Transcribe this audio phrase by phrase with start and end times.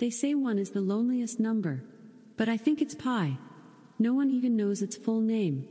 [0.00, 1.84] They say one is the loneliest number,
[2.38, 3.36] but I think it's pi.
[3.98, 5.68] No one even knows its full name.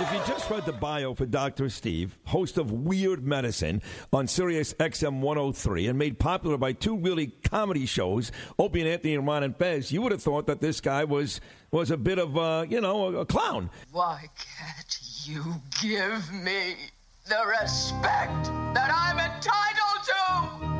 [0.00, 1.68] If you just read the bio for Dr.
[1.68, 3.82] Steve, host of Weird Medicine
[4.14, 9.14] on Sirius XM 103 and made popular by two really comedy shows, Opie and Anthony
[9.14, 12.18] and Ron and Fez, you would have thought that this guy was was a bit
[12.18, 13.68] of a, you know, a, a clown.
[13.92, 16.76] Why can't you give me
[17.28, 20.79] the respect that I'm entitled to?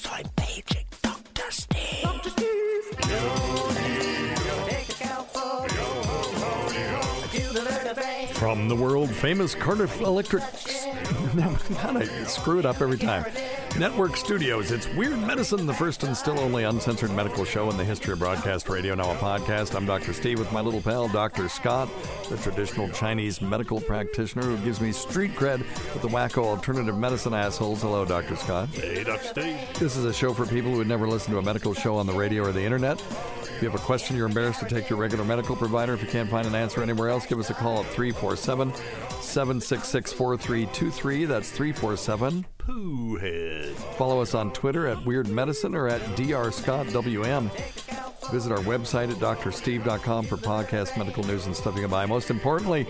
[0.00, 1.50] so I'm paging Dr.
[1.50, 2.02] Steve.
[2.02, 2.30] Dr.
[2.30, 2.50] Steve.
[8.40, 10.42] From the world famous Cardiff Electric.
[11.36, 13.26] God, I screw it up every time.
[13.78, 14.70] Network Studios.
[14.72, 18.18] It's Weird Medicine, the first and still only uncensored medical show in the history of
[18.18, 19.74] broadcast radio, now a podcast.
[19.74, 20.14] I'm Dr.
[20.14, 21.50] Steve with my little pal, Dr.
[21.50, 21.90] Scott,
[22.30, 27.34] the traditional Chinese medical practitioner who gives me street cred with the wacko alternative medicine
[27.34, 27.82] assholes.
[27.82, 28.36] Hello, Dr.
[28.36, 28.70] Scott.
[28.70, 29.22] Hey, Dr.
[29.22, 29.58] Steve.
[29.78, 32.06] This is a show for people who would never listen to a medical show on
[32.06, 33.02] the radio or the internet.
[33.60, 36.00] If you have a question you're embarrassed to take to your regular medical provider, if
[36.00, 37.86] you can't find an answer anywhere else, give us a call at
[38.36, 38.72] 347
[39.20, 41.24] 766 4323.
[41.24, 43.74] That's 347 Poohhead.
[43.96, 47.50] Follow us on Twitter at Weird Medicine or at DrScottWM.
[48.30, 52.06] Visit our website at drsteve.com for podcast, medical news, and stuff you can buy.
[52.06, 52.86] Most importantly,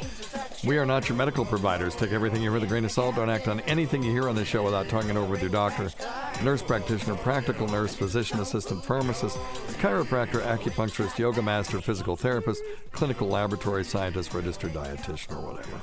[0.64, 1.96] we are not your medical providers.
[1.96, 3.16] Take everything you hear with a grain of salt.
[3.16, 5.50] Don't act on anything you hear on this show without talking it over with your
[5.50, 5.90] doctor,
[6.42, 9.38] nurse practitioner, practical nurse, physician assistant, pharmacist,
[9.78, 12.62] chiropractor, acupuncturist, yoga master, physical therapist,
[12.92, 15.80] clinical laboratory scientist, registered dietitian, or whatever.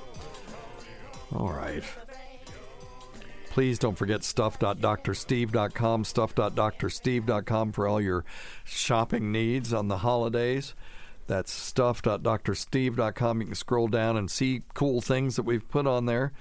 [1.36, 1.84] All right.
[3.58, 8.24] Please don't forget stuff.drsteve.com, stuff.drsteve.com for all your
[8.64, 10.76] shopping needs on the holidays.
[11.26, 13.42] That's stuff.drsteve.com.
[13.42, 16.34] You can scroll down and see cool things that we've put on there,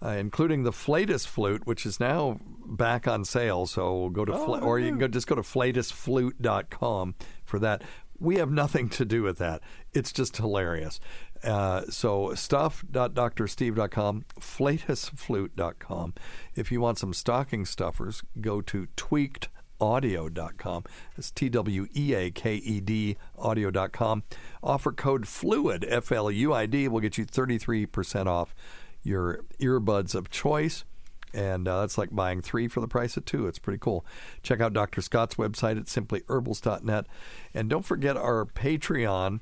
[0.00, 3.66] uh, including the Flatus flute, which is now back on sale.
[3.66, 7.82] So go to, fla- or you can go, just go to flatusflute.com for that.
[8.20, 9.60] We have nothing to do with that.
[9.92, 11.00] It's just hilarious.
[11.42, 16.14] Uh, so stuff.drsteve.com, flatusflute.com.
[16.54, 20.84] If you want some stocking stuffers, go to tweakedaudio.com.
[21.16, 24.22] It's T W E A K E D audio.com.
[24.62, 28.54] Offer code FLUID, F L U I D, will get you 33% off
[29.02, 30.84] your earbuds of choice.
[31.32, 33.46] And uh, that's like buying three for the price of two.
[33.46, 34.04] It's pretty cool.
[34.42, 35.00] Check out Dr.
[35.00, 37.06] Scott's website at simplyherbals.net.
[37.54, 39.40] And don't forget our Patreon.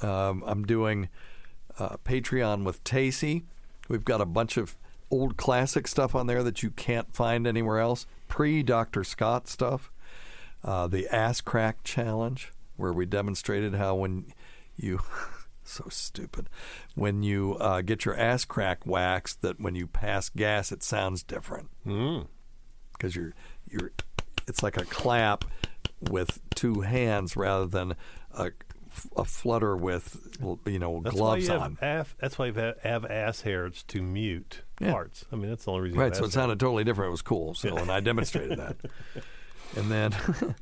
[0.00, 1.08] Um, I'm doing
[1.78, 3.42] uh, Patreon with Tacy.
[3.88, 4.76] We've got a bunch of
[5.10, 8.06] old classic stuff on there that you can't find anywhere else.
[8.28, 9.04] Pre Dr.
[9.04, 9.90] Scott stuff.
[10.62, 14.32] Uh, the Ass Crack Challenge, where we demonstrated how when
[14.76, 15.00] you.
[15.64, 16.48] so stupid.
[16.94, 21.22] When you uh, get your ass crack waxed, that when you pass gas, it sounds
[21.22, 21.70] different.
[22.92, 23.34] Because you're
[23.70, 23.92] you're,
[24.46, 25.44] it's like a clap
[26.00, 27.94] with two hands rather than
[28.32, 28.50] a,
[29.16, 30.36] a flutter with
[30.66, 31.78] you know That's gloves you on.
[31.80, 34.92] Af- that's why you have, have ass hairs to mute Yeah.
[34.92, 35.24] parts.
[35.32, 35.98] I mean, that's the only reason.
[35.98, 37.08] you Right, so it sounded totally different.
[37.08, 37.54] It was cool.
[37.54, 38.76] So, and I demonstrated that.
[39.76, 40.14] And then,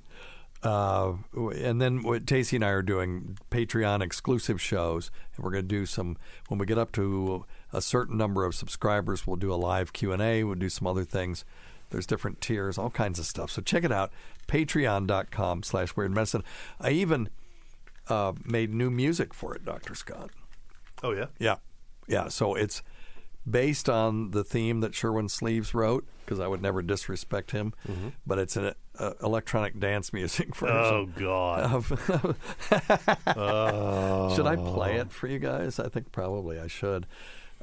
[0.63, 5.65] uh, and then what Tacey and I are doing Patreon exclusive shows, and we're going
[5.65, 6.17] to do some.
[6.49, 7.45] When we get up to
[7.75, 10.45] a certain number of subscribers, we'll do a live Q and A.
[10.45, 11.45] We'll do some other things.
[11.91, 13.51] There's different tiers, all kinds of stuff.
[13.51, 14.13] So check it out.
[14.49, 16.43] Patreon.com slash Weird Medicine.
[16.81, 17.29] I even
[18.09, 20.31] uh, made new music for it, Doctor Scott.
[21.03, 21.27] Oh yeah.
[21.39, 21.57] Yeah,
[22.07, 22.29] yeah.
[22.29, 22.83] So it's
[23.49, 27.75] based on the theme that Sherwin Sleeves wrote, because I would never disrespect him.
[28.27, 30.77] But it's an uh, electronic dance music version.
[30.77, 31.85] Oh God.
[33.27, 34.33] Oh.
[34.37, 35.79] Should I play it for you guys?
[35.79, 37.07] I think probably I should.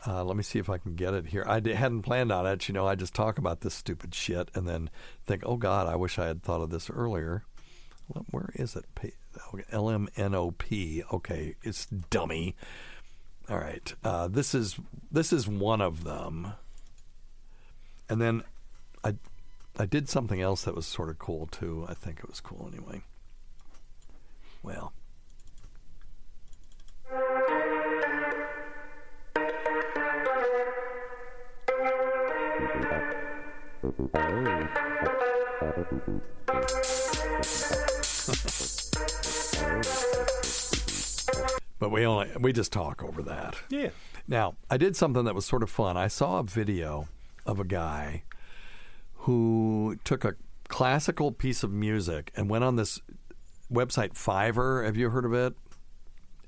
[0.08, 1.44] Uh, let me see if I can get it here.
[1.46, 2.68] I hadn't planned on it.
[2.70, 4.90] You know, I just talk about this stupid shit and then
[5.26, 7.44] think, oh God, I wish I had thought of this earlier.
[8.08, 8.86] Well, where is it?
[9.72, 11.04] LMNOP.
[11.14, 12.56] Okay, it's dummy.
[13.50, 14.80] All right, uh, this is
[15.12, 16.54] this is one of them.
[18.08, 18.44] And then
[19.04, 19.16] I
[19.78, 21.86] I did something else that was sort of cool too.
[21.88, 23.02] I think it was cool anyway.
[24.62, 24.94] Well,
[41.80, 43.56] but we only we just talk over that.
[43.70, 43.90] Yeah.
[44.28, 45.98] Now, I did something that was sort of fun.
[45.98, 47.08] I saw a video
[47.46, 48.24] of a guy
[49.20, 50.36] who took a
[50.68, 53.00] classical piece of music and went on this
[53.72, 54.86] website Fiverr.
[54.86, 55.54] Have you heard of it?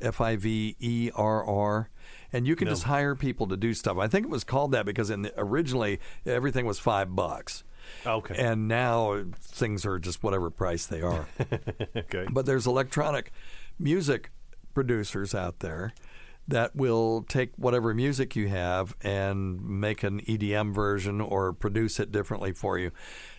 [0.02, 1.90] F I V E R R.
[2.34, 2.72] And you can No.
[2.72, 3.98] just hire people to do stuff.
[3.98, 7.64] I think it was called that because in the, originally everything was five bucks.
[8.06, 8.36] Okay.
[8.38, 11.28] And now things are just whatever price they are.
[11.96, 12.26] okay.
[12.32, 13.32] But there's electronic
[13.80, 14.32] music
[14.74, 15.94] producers out there
[16.48, 22.12] that will take whatever music you have and make an EDM version or produce it
[22.12, 22.92] differently for you.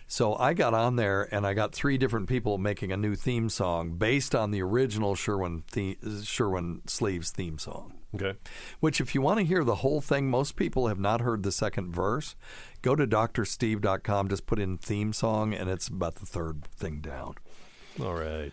[0.07, 3.49] So I got on there and I got three different people making a new theme
[3.49, 7.93] song based on the original Sherwin the- Sherwin Sleeves theme song.
[8.15, 8.37] Okay.
[8.79, 11.51] Which, if you want to hear the whole thing, most people have not heard the
[11.51, 12.35] second verse.
[12.83, 17.35] Go to drsteve.com, just put in theme song, and it's about the third thing down.
[18.03, 18.51] All right.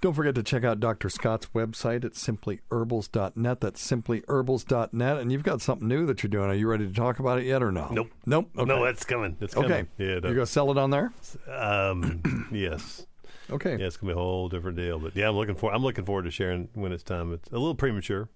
[0.00, 1.08] Don't forget to check out Dr.
[1.08, 3.60] Scott's website at simplyherbals.net.
[3.60, 5.16] That's simplyherbals.net.
[5.18, 6.50] And you've got something new that you're doing.
[6.50, 7.88] Are you ready to talk about it yet or no?
[7.90, 8.10] Nope.
[8.26, 8.50] Nope.
[8.58, 8.66] Okay.
[8.66, 9.36] No, that's coming.
[9.40, 9.68] It's okay.
[9.68, 9.88] coming.
[9.96, 10.06] Yeah.
[10.06, 11.12] You're going to sell it on there?
[11.48, 12.48] Um.
[12.52, 13.06] yes.
[13.48, 13.76] Okay.
[13.78, 14.98] Yeah, it's gonna be a whole different deal.
[14.98, 15.72] But yeah, I'm looking for.
[15.72, 17.32] I'm looking forward to sharing when it's time.
[17.32, 18.28] It's a little premature.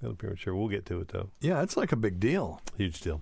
[0.00, 0.54] A little premature.
[0.54, 1.30] We'll get to it though.
[1.40, 2.60] Yeah, it's like a big deal.
[2.76, 3.20] Huge deal.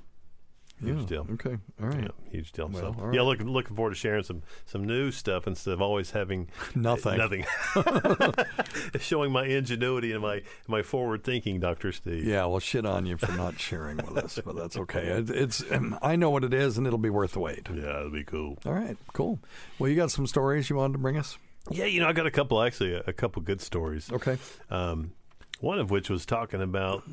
[0.83, 1.27] Huge Yeah, deal.
[1.35, 1.57] Okay.
[1.81, 2.03] All right.
[2.03, 2.69] Yeah, huge deal.
[2.69, 3.27] Well, so all yeah, right.
[3.27, 7.19] looking looking forward to sharing some some new stuff instead of always having Nothing.
[7.19, 7.45] Nothing.
[9.01, 12.25] Showing my ingenuity and my my forward thinking, Doctor Steve.
[12.25, 15.03] Yeah, well, shit on you for not sharing with us, but that's okay.
[15.09, 15.65] It, it's
[16.03, 17.69] I know what it is, and it'll be worth the wait.
[17.73, 18.59] Yeah, it'll be cool.
[18.67, 19.39] All right, cool.
[19.79, 21.39] Well, you got some stories you wanted to bring us?
[21.71, 24.11] Yeah, you know, I got a couple actually, a, a couple good stories.
[24.12, 24.37] Okay.
[24.71, 25.12] Um,
[25.61, 27.05] one of which was talking about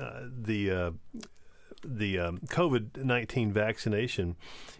[0.00, 0.90] uh, the uh,
[1.84, 4.36] the um, COVID nineteen vaccination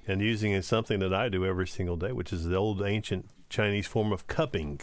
[0.07, 3.29] and using it something that I do every single day, which is the old ancient
[3.51, 4.81] Chinese form of cupping.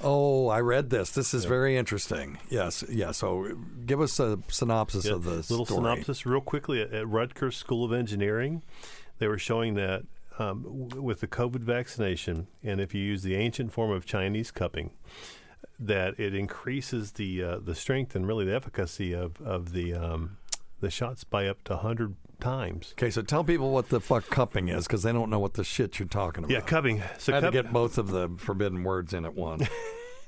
[0.00, 1.10] Oh, I read this.
[1.10, 2.38] This is very interesting.
[2.48, 3.10] Yes, yeah.
[3.10, 3.48] So,
[3.84, 5.80] give us a synopsis Yeah, of the little story.
[5.80, 8.62] synopsis real quickly at, at Rutgers School of Engineering.
[9.18, 10.04] they were showing that
[10.38, 14.52] um, w- with the COVID vaccination, and if you use the ancient form of Chinese
[14.52, 14.92] cupping,
[15.80, 20.36] that it increases the uh, the strength and really the efficacy of of the um,
[20.80, 22.94] the shots by up to hundred times.
[22.96, 25.64] Okay, so tell people what the fuck cupping is because they don't know what the
[25.64, 26.52] shit you're talking about.
[26.52, 27.02] Yeah, cupping.
[27.18, 29.68] So I had cup- to get both of the forbidden words in at once.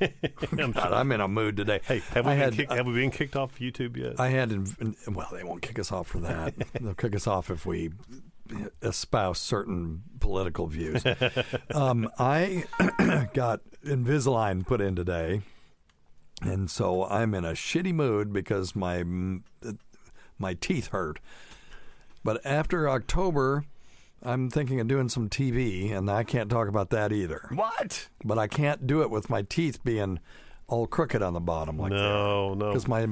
[0.01, 1.81] I'm, God, I'm in a mood today.
[1.85, 4.19] Hey, have we, had, kicked, have we been kicked off YouTube yet?
[4.19, 4.51] I had,
[5.09, 6.55] well, they won't kick us off for that.
[6.81, 7.91] They'll kick us off if we
[8.83, 11.05] espouse certain political views.
[11.73, 12.65] um, I
[13.35, 15.43] got Invisalign put in today,
[16.43, 19.05] and so I'm in a shitty mood because my
[20.41, 21.21] my teeth hurt.
[22.25, 23.65] But after October,
[24.23, 27.49] I'm thinking of doing some TV, and I can't talk about that either.
[27.55, 28.09] What?
[28.25, 30.21] But I can't do it with my teeth being
[30.69, 31.97] all crooked on the bottom like that.
[31.97, 32.69] no, no.
[32.69, 33.07] because my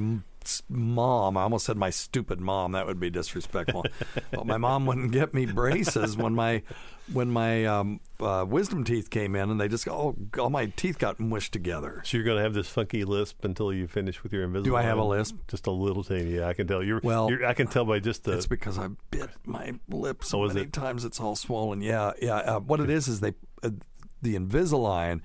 [0.68, 2.72] mom, I almost said my stupid mom.
[2.72, 3.84] That would be disrespectful.
[4.30, 6.62] but my mom wouldn't get me braces when my
[7.12, 10.98] when my um, uh, wisdom teeth came in, and they just all all my teeth
[10.98, 12.02] got mushed together.
[12.04, 14.70] So you're going to have this funky lisp until you finish with your invisible.
[14.70, 15.36] Do I have a lisp?
[15.48, 16.36] Just a little tiny.
[16.36, 16.82] Yeah, I can tell.
[16.82, 18.32] You're Well, You're, I can tell by just the.
[18.32, 20.72] It's because I bit my lip so Oh, many it?
[20.72, 21.80] times it's all swollen.
[21.80, 22.36] Yeah, yeah.
[22.36, 23.70] Uh, what it is is they uh,
[24.22, 25.20] the Invisalign.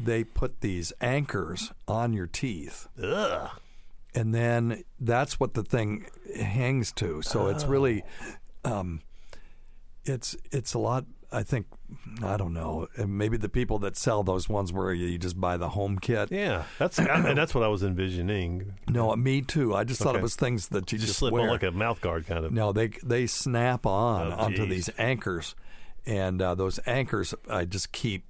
[0.00, 2.86] They put these anchors on your teeth.
[3.02, 3.50] Ugh.
[4.14, 7.22] And then that's what the thing hangs to.
[7.22, 8.02] So it's really,
[8.64, 9.00] um,
[10.04, 11.04] it's it's a lot.
[11.30, 11.66] I think
[12.22, 12.88] I don't know.
[12.96, 16.32] Maybe the people that sell those ones where you just buy the home kit.
[16.32, 18.72] Yeah, that's and that's what I was envisioning.
[18.88, 19.74] No, me too.
[19.74, 21.42] I just thought it was things that you Just, just, slip wear.
[21.42, 22.52] on like a mouth guard kind of.
[22.52, 25.54] No, they they snap on Oh, onto these anchors,
[26.06, 28.24] and uh, those anchors I just keep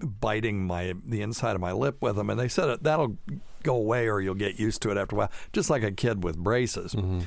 [0.00, 3.16] biting my the inside of my lip with them, and they said that'll
[3.62, 6.24] go away or you'll get used to it after a while, just like a kid
[6.24, 6.94] with braces.
[6.94, 7.20] Mm-hmm.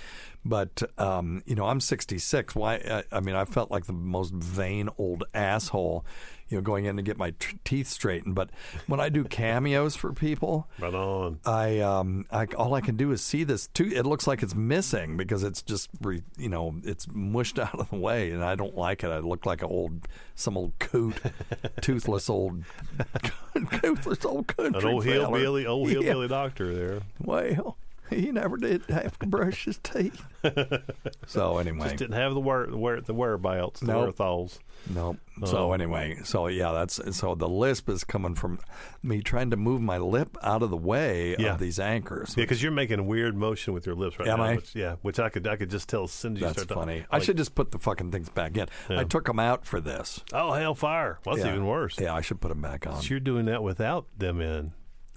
[0.44, 2.56] But um, you know, I'm 66.
[2.56, 2.76] Why?
[2.76, 6.06] I, I mean, I felt like the most vain old asshole,
[6.50, 8.36] you know, going in to get my t- teeth straightened.
[8.36, 8.50] But
[8.88, 11.40] when I do cameos for people, Right on.
[11.46, 13.94] I um I all I can do is see this tooth.
[13.94, 17.90] It looks like it's missing because it's just re, you know it's mushed out of
[17.90, 19.08] the way, and I don't like it.
[19.10, 21.16] I look like an old some old coot,
[21.82, 22.64] toothless old
[23.82, 25.16] toothless old country An old feller.
[25.16, 26.02] hillbilly, old Yeah.
[26.02, 27.02] hillbilly doctor there.
[27.20, 27.78] Well,
[28.10, 30.24] he never did have to brush his teeth.
[31.28, 33.96] so anyway, Just didn't have the wear, the wear, the whereabouts, the Nope.
[33.98, 34.60] wherewithals.
[34.94, 35.12] No.
[35.38, 35.46] Uh-huh.
[35.48, 35.72] So Oh.
[35.74, 38.60] anyway, so yeah, that's so the lisp is coming from
[39.04, 41.54] me trying to move my lip out of the way Yeah.
[41.54, 42.36] of these anchors.
[42.38, 44.44] Yeah, because you're making a weird motion with your lips right Am now.
[44.46, 44.56] I?
[44.56, 46.80] Which, yeah, which I could I could just tell as soon as you That's start.
[46.80, 47.00] funny.
[47.02, 47.08] talking.
[47.12, 48.68] I should just put the fucking things back in.
[48.90, 49.00] Yeah.
[49.00, 50.22] I took them out for this.
[50.32, 51.20] Oh hell, fire!
[51.26, 51.54] Well, that's Yeah.
[51.54, 52.00] even worse.
[52.00, 53.02] Yeah, I should put them back on.
[53.02, 54.74] So you're doing that without them in.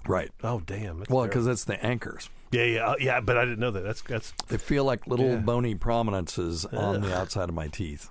[0.07, 0.31] Right.
[0.43, 1.03] Oh damn.
[1.09, 2.29] Well, because it's the anchors.
[2.51, 3.19] Yeah, yeah, uh, yeah.
[3.21, 3.83] But I didn't know that.
[3.83, 5.35] That's that's They feel like little Yeah.
[5.37, 8.09] bony prominences on the outside of my teeth.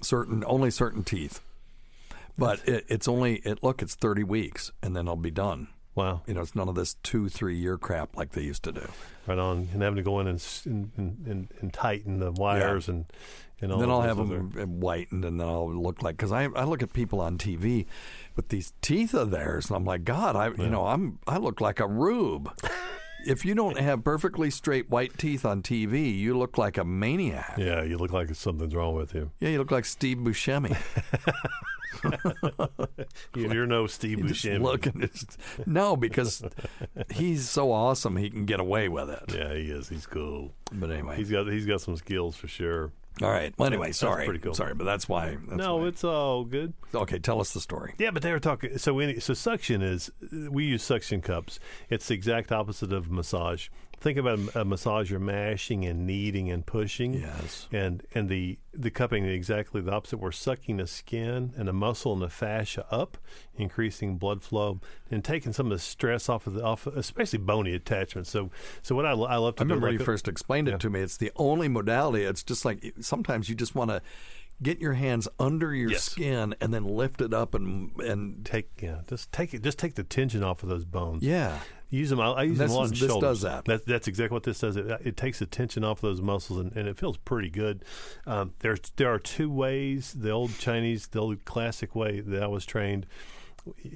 [0.00, 1.40] Certain, only certain teeth.
[2.36, 3.62] But it, it's only it.
[3.62, 5.68] Look, it's thirty weeks, and then I'll be done.
[5.94, 6.22] wow.
[6.26, 8.88] You know, it's none of this two, three year crap like they used to do.
[9.26, 10.90] Right on, and having to go in and and,
[11.26, 13.06] and, and, tighten the wires and
[13.60, 13.78] and all.
[13.78, 16.82] then I'll have other- them whitened, and then I'll look like because I I look
[16.82, 17.86] at people on TV
[18.34, 21.60] with these teeth of theirs, and I'm like, God, I you know I'm I look
[21.60, 22.50] like a rube.
[23.26, 27.54] if you don't have perfectly straight white teeth on TV, you look like a maniac.
[27.58, 29.30] Yeah, you look like something's wrong with you.
[29.40, 30.76] Yeah, you look like Steve Buscemi.
[33.34, 35.02] You- You're no Steve You Buscemi.
[35.02, 36.42] it's- no, because
[37.12, 39.22] he's so awesome, he can get away with it.
[39.34, 39.88] Yeah, he is.
[39.88, 40.52] He's cool.
[40.72, 42.92] But anyway, He's got he's got some skills for sure.
[43.22, 43.54] All right.
[43.56, 44.54] Well, anyway, That's sorry, pretty cool.
[44.54, 45.36] sorry, but that's why.
[45.46, 45.86] That's no, why.
[45.86, 46.72] it's all good.
[46.94, 47.18] okay.
[47.20, 47.94] Tell us the story.
[47.98, 48.76] Yeah, but they were talking.
[48.78, 50.10] So, any, so suction is
[50.50, 51.60] we use suction cups.
[51.90, 53.68] It's the exact opposite of massage.
[54.00, 55.10] Think about a, a massage.
[55.10, 57.14] You're mashing and kneading and pushing.
[57.14, 57.68] Yes.
[57.72, 60.18] And and the the cupping is exactly the opposite.
[60.18, 63.16] We're sucking the skin and the muscle and the fascia up,
[63.56, 67.74] increasing blood flow and taking some of the stress off of the off, especially bony
[67.74, 68.30] attachments.
[68.30, 68.50] So
[68.82, 70.78] so what I, I love to I remember like you a- first explained it Yeah.
[70.78, 71.00] to me.
[71.00, 72.24] It's the only modality.
[72.24, 74.02] It's just like sometimes you just want to
[74.62, 76.04] get your hands under your Yes.
[76.04, 79.94] skin and then lift it up and and take yeah just take it just take
[79.96, 81.22] the tension off of those bones.
[81.22, 81.58] yeah.
[81.94, 82.20] Use them.
[82.20, 83.20] I, I use them a lot this shoulders.
[83.20, 83.64] does that.
[83.64, 84.76] That's, that's exactly what this does.
[84.76, 87.84] It, it takes the tension off of those muscles, and, and it feels pretty good.
[88.26, 90.12] Um, there's there are two ways.
[90.12, 93.06] The old Chinese, the old classic way that I was trained.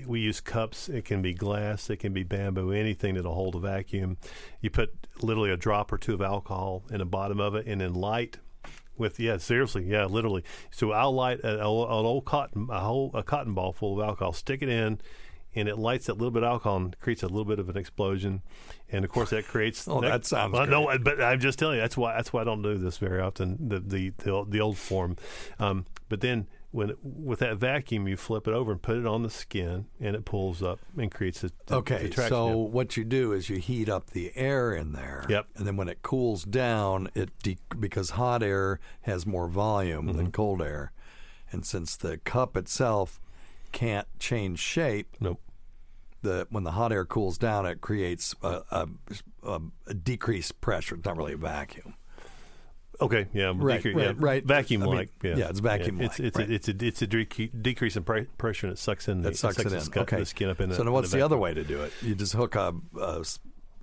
[0.06, 0.88] We use cups.
[0.88, 1.90] It can be glass.
[1.90, 2.70] It can be bamboo.
[2.70, 4.16] Anything that'll hold a vacuum.
[4.60, 7.80] You put literally a drop or two of alcohol in the bottom of it, and
[7.80, 8.38] then light
[8.96, 13.12] with yeah seriously yeah literally so i'll light a, a, an old cotton a whole
[13.14, 15.00] a cotton ball full of alcohol stick it in
[15.54, 17.76] and it lights that little bit of alcohol and creates a little bit of an
[17.76, 18.42] explosion,
[18.90, 19.86] and of course that creates.
[19.88, 22.44] Oh, that sounds Well, no, but I'm just telling you that's why that's why I
[22.44, 23.68] don't do this very often.
[23.68, 25.16] The the the, old- the old form,
[25.58, 29.22] um, but then when with that vacuum you flip it over and put it on
[29.22, 33.04] the skin and it pulls up and creates a the- Okay, the so what you
[33.04, 35.24] do is you heat up the air in there.
[35.30, 35.46] Yep.
[35.56, 40.16] And then when it cools down, it de- because hot air has more volume Mm-hmm.
[40.18, 40.92] than cold air,
[41.50, 43.18] and since the cup itself
[43.72, 45.40] can't change shape, nope.
[46.22, 48.88] The when the hot air cools down, it creates a, a,
[49.86, 50.96] a, decreased pressure.
[50.96, 51.94] It's not really a vacuum.
[53.00, 54.44] Okay, yeah, Right, decre- right, yeah, right.
[54.44, 56.50] Vacuum I mean, like, yeah, yeah, it's vacuum-like, It's it's right.
[56.50, 59.22] a, it's a it's a decre- decrease in pre- pressure and it sucks in.
[59.22, 59.80] The, That sucks it the in.
[59.82, 60.18] skin, okay.
[60.18, 60.72] the skin up in.
[60.72, 61.92] so the, now what's the, the other way to do it?
[62.02, 63.24] You just hook a, a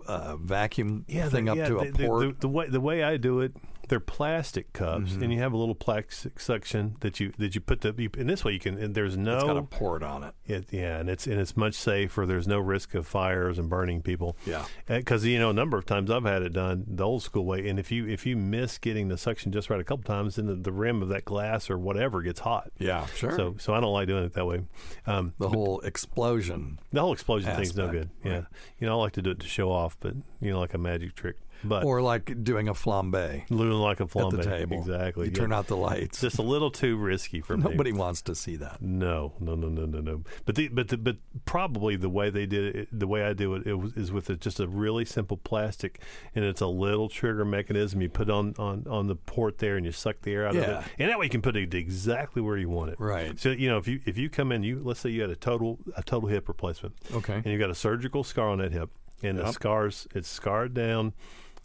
[0.08, 2.36] a vacuum yeah, thing the, up yeah, to a port.
[2.36, 3.54] The, the way the way I do it,
[3.88, 5.24] they're plastic cups, Mm-hmm.
[5.24, 7.94] and you have a little plastic suction that you that you put the.
[7.98, 8.78] You, and this way you can.
[8.78, 9.36] And there's no.
[9.36, 10.34] it's got a port on it.
[10.48, 12.26] It, yeah, and it's and it's much safer.
[12.26, 14.38] There's no risk of fires and burning people.
[14.46, 14.66] Yeah.
[14.88, 17.68] because you know a number of times I've had it done the old school way,
[17.68, 20.46] and if you if you miss getting the suction just right a couple times, then
[20.48, 22.72] the, the rim of that glass or whatever gets hot.
[22.80, 23.36] Yeah, sure.
[23.36, 24.62] So so I don't like doing it that way.
[25.06, 26.80] Um, the whole explosion.
[26.92, 28.10] the whole explosion thing's no good.
[28.24, 28.46] Yeah, right.
[28.80, 30.78] you know I like to do it to show off, but you know like a
[30.78, 31.36] magic trick.
[31.68, 34.80] But or like doing a flambe looking like a flambe at the table.
[34.80, 35.26] Exactly.
[35.28, 35.40] You yeah.
[35.40, 36.22] turn out the lights.
[36.22, 37.64] Just a little too risky for me.
[37.64, 38.82] Nobody wants to see that.
[38.82, 40.22] No, no, no, no, no, no.
[40.46, 43.56] But the, but the, but probably the way they did it, the way I do
[43.56, 46.00] it, it was, is with a, just a really simple plastic,
[46.34, 48.02] and it's a little trigger mechanism.
[48.02, 50.64] You put on, on, on the port there, and you suck the air out of
[50.64, 53.00] it, and that way you can put it exactly where you want it.
[53.00, 53.40] Right.
[53.40, 55.36] So you know if you if you come in, you let's say you had a
[55.36, 57.36] total a total hip replacement, Okay.
[57.36, 58.90] and you've got a surgical scar on that hip,
[59.24, 61.14] and the scars it's scarred down.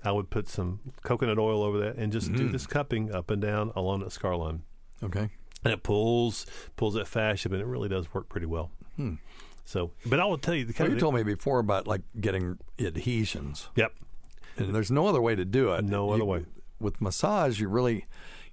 [0.05, 2.53] I would put some coconut oil over that and just do Mm.
[2.53, 4.63] this cupping up and down along that scar line
[5.03, 5.29] Okay.
[5.65, 8.71] and it pulls pulls that fascia, and it really does work pretty well.
[8.97, 9.15] Hmm.
[9.65, 11.87] So, but I will tell you the Well, kind you of told me before about
[11.87, 13.69] like getting adhesions.
[13.77, 13.93] Yep.
[14.57, 15.85] And there's no other way to do it.
[15.85, 16.45] No You- other way.
[16.81, 18.07] With massage, you really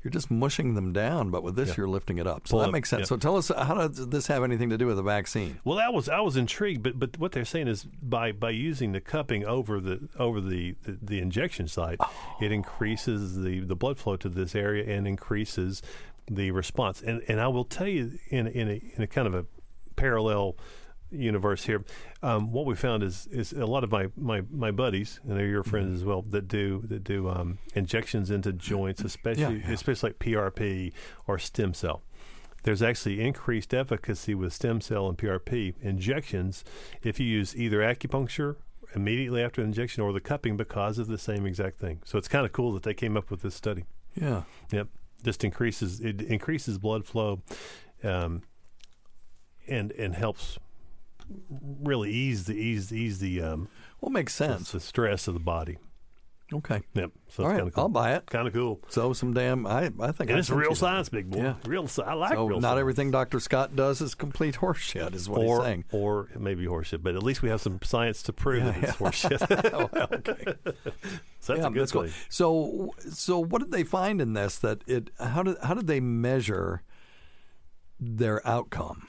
[0.08, 1.74] you're just mushing them down, but with this, Yeah.
[1.80, 2.48] you're lifting it up.
[2.48, 3.02] So Pull that up, makes sense.
[3.02, 3.06] yeah.
[3.08, 5.60] So tell us, how does this have anything to do with the vaccine?
[5.66, 8.94] Well, that was I was intrigued, but but what they're saying is by by using
[8.94, 12.38] the cupping over the over the the, the injection site, oh.
[12.42, 15.82] it increases the the blood flow to this area and increases
[16.32, 17.02] the response.
[17.02, 19.46] And and I will tell you in in a, in a kind of a
[19.98, 20.56] parallel
[21.12, 21.84] universe here,
[22.22, 25.48] um, what we found is is a lot of my, my, my buddies and they're
[25.48, 29.72] your friends as well that do that do um, injections into joints, especially Yeah, yeah.
[29.72, 30.94] especially like PRP
[31.28, 32.02] or stem cell.
[32.64, 36.66] There's actually increased efficacy with stem cell and PRP injections
[37.02, 38.58] if you use either acupuncture
[38.96, 42.02] immediately after injection or the cupping because of the same exact thing.
[42.04, 43.86] So it's kind of cool that they came up with this study.
[44.20, 44.44] Yeah.
[44.72, 44.88] Yep,
[45.24, 47.42] just increases it increases blood flow,
[48.04, 48.42] um,
[49.68, 50.58] and and helps
[51.50, 53.70] really ease the ease ease the um,
[54.02, 54.72] Well, makes sense.
[54.72, 55.78] the stress of the body.
[56.54, 56.82] Okay.
[56.94, 57.84] Yep, so All of cool.
[57.84, 58.26] I'll buy it.
[58.28, 58.80] Kind of cool.
[58.88, 60.76] So some damn, I I think And I it's real you that.
[60.78, 61.40] science, big boy.
[61.40, 61.56] Yeah.
[61.66, 62.80] Real I like so real not science.
[62.80, 63.42] everything Dr.
[63.42, 65.84] Scott does is complete horseshit, is what or, he's saying.
[65.92, 69.00] Or maybe horseshit, but at least we have some science to prove Yeah, that it's
[69.02, 69.08] yeah.
[69.08, 69.74] horseshit.
[70.00, 70.44] Oh, okay.
[71.42, 72.08] so that's yeah, a good that's cool.
[72.30, 74.58] So, so what did they find in this?
[74.58, 76.82] That it how did how did they measure
[78.00, 79.06] their outcome?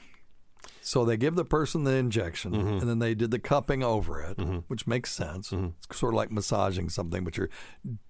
[0.89, 2.77] So they give the person the injection, Mm-hmm.
[2.79, 5.51] and then they did the cupping over it, which makes sense.
[5.51, 5.67] Mm-hmm.
[5.87, 7.51] It's sort of like massaging something, but you're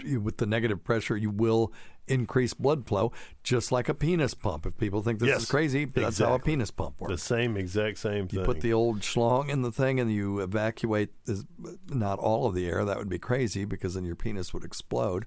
[0.01, 1.73] you, with the negative pressure, you will
[2.07, 3.11] increase blood flow,
[3.43, 4.65] just like a penis pump.
[4.65, 7.11] If people think this Yes, is crazy, that's how a penis pump works.
[7.11, 8.39] The same exact same thing.
[8.39, 11.43] You put the old schlong in the thing and you evacuate this,
[11.89, 12.85] not all of the air.
[12.85, 15.25] That would be crazy because then your penis would explode.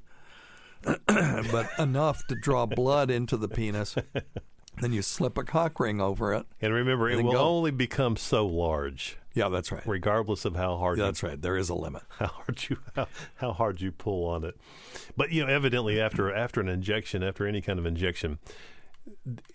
[1.06, 3.94] but enough to draw blood into the penis.
[4.82, 6.44] Then you slip a cock ring over it.
[6.60, 7.38] and remember, it will go.
[7.38, 9.82] only become so large, Yeah, that's right.
[9.86, 11.40] regardless of how hard Yeah, you that's right.
[11.40, 12.02] There is a limit.
[12.18, 14.56] how hard you how, how hard you pull on it.
[15.16, 18.38] But you know, evidently after after an injection, after any kind of injection,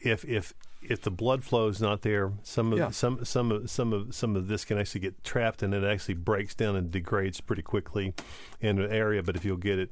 [0.02, 2.92] if if if the blood flow is not there, some of Yeah.
[2.92, 6.13] some some of some of some of this can actually get trapped, and it actually
[6.16, 8.13] breaks down and degrades pretty quickly
[8.62, 9.22] in an area.
[9.24, 9.92] But if you'll get it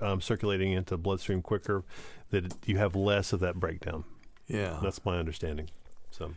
[0.00, 1.84] um, circulating into the bloodstream quicker,
[2.30, 4.04] that you have less of that breakdown.
[4.52, 4.78] Yeah.
[4.82, 5.68] That's my understanding.
[6.10, 6.32] So.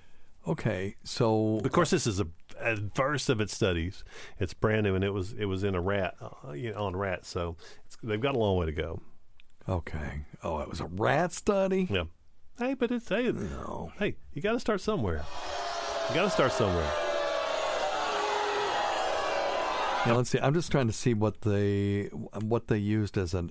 [0.47, 0.95] Okay.
[1.03, 2.27] So Of course, this is a,
[2.61, 4.03] a first of its studies.
[4.39, 6.95] It's brand new, and it was it was in a rat uh, you know, on
[6.95, 9.01] rats, so it's, they've got a long way to go.
[9.67, 10.21] Okay.
[10.43, 11.87] Oh, it was a rat study?
[11.89, 12.03] Yeah.
[12.59, 13.91] Hey, but it's hey, No.
[13.99, 15.23] hey, you got to start somewhere.
[16.09, 16.89] You got to start somewhere.
[20.05, 20.39] Yeah, let's see.
[20.39, 22.03] I'm just trying to see what they
[22.41, 23.49] what they used as a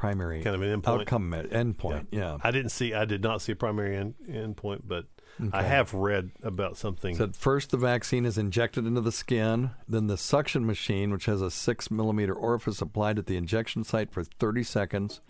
[0.00, 1.00] primary kind of an endpoint.
[1.00, 2.06] outcome me- endpoint.
[2.10, 2.38] Yeah.
[2.42, 2.94] I didn't see.
[2.94, 5.04] I did not see a primary end, endpoint, but
[5.52, 7.14] I have read about something.
[7.16, 11.42] Said first the vaccine is injected into the skin, then the suction machine, which has
[11.42, 15.20] a six millimeter orifice applied at the injection site for 30 seconds,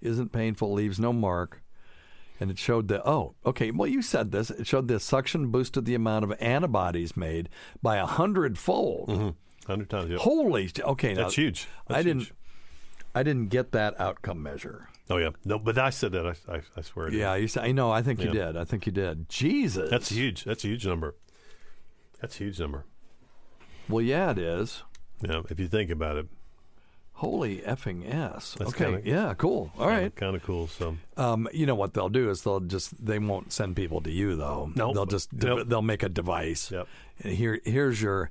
[0.00, 1.60] isn't painful, leaves no mark.
[2.40, 4.50] And it showed that, oh, okay, well, you said this.
[4.50, 7.50] It showed the suction boosted the amount of antibodies made
[7.82, 9.08] by a hundredfold.
[9.08, 9.70] Mm-hmm.
[9.70, 10.10] Hundred times.
[10.10, 10.20] Yep.
[10.20, 11.68] Holy, okay, That's now, huge.
[11.88, 12.32] I didn't, huge.
[13.14, 14.88] I didn't get that outcome measure.
[15.10, 15.30] Oh yeah.
[15.44, 16.26] No, but I said that.
[16.26, 17.10] I, I, I swear.
[17.12, 17.90] Yeah, you said, I know.
[17.90, 18.56] I think you did.
[18.56, 19.28] I think you did.
[19.28, 20.44] Jesus, That's huge.
[20.44, 21.14] That's a huge number.
[22.20, 22.84] That's a huge number.
[23.88, 24.82] Well, yeah, it is.
[25.20, 26.26] Yeah, if you think about it.
[27.18, 28.56] Holy effing s.
[28.58, 29.70] That's okay, kinda- yeah, cool.
[29.78, 30.14] All right.
[30.16, 30.66] Kind of cool.
[30.66, 34.10] So Um, you know what they'll do is they'll just they won't send people to
[34.10, 34.72] you though.
[34.74, 34.94] Nope.
[34.94, 35.68] they'll just de- Nope.
[35.68, 36.72] they'll make a device.
[36.72, 36.88] Yep.
[37.22, 38.30] And here here's your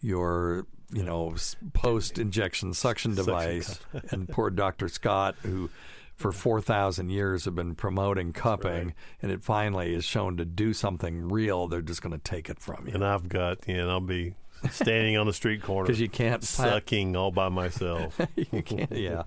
[0.00, 1.34] your you know
[1.72, 3.80] post injection suction Suction device.
[4.10, 4.88] and poor Dr.
[4.88, 5.70] Scott who
[6.14, 11.28] for 4,000 years have been promoting cupping, and it finally is shown to do something
[11.28, 11.66] real.
[11.66, 12.94] They're just going to take it from you.
[12.94, 14.34] and I've got you know I'll be
[14.70, 18.20] standing on the street corner because you can't sucking all by myself.
[18.36, 18.92] you can't.
[18.92, 19.22] Yeah,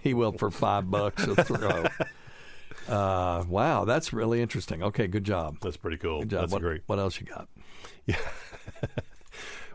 [0.00, 1.84] he will for five bucks a throw.
[2.88, 4.82] Uh, wow, that's really interesting.
[4.82, 5.56] Okay, good job.
[5.62, 6.18] That's pretty cool.
[6.20, 6.40] Good job.
[6.40, 6.82] That's what, great.
[6.86, 7.48] What else you got?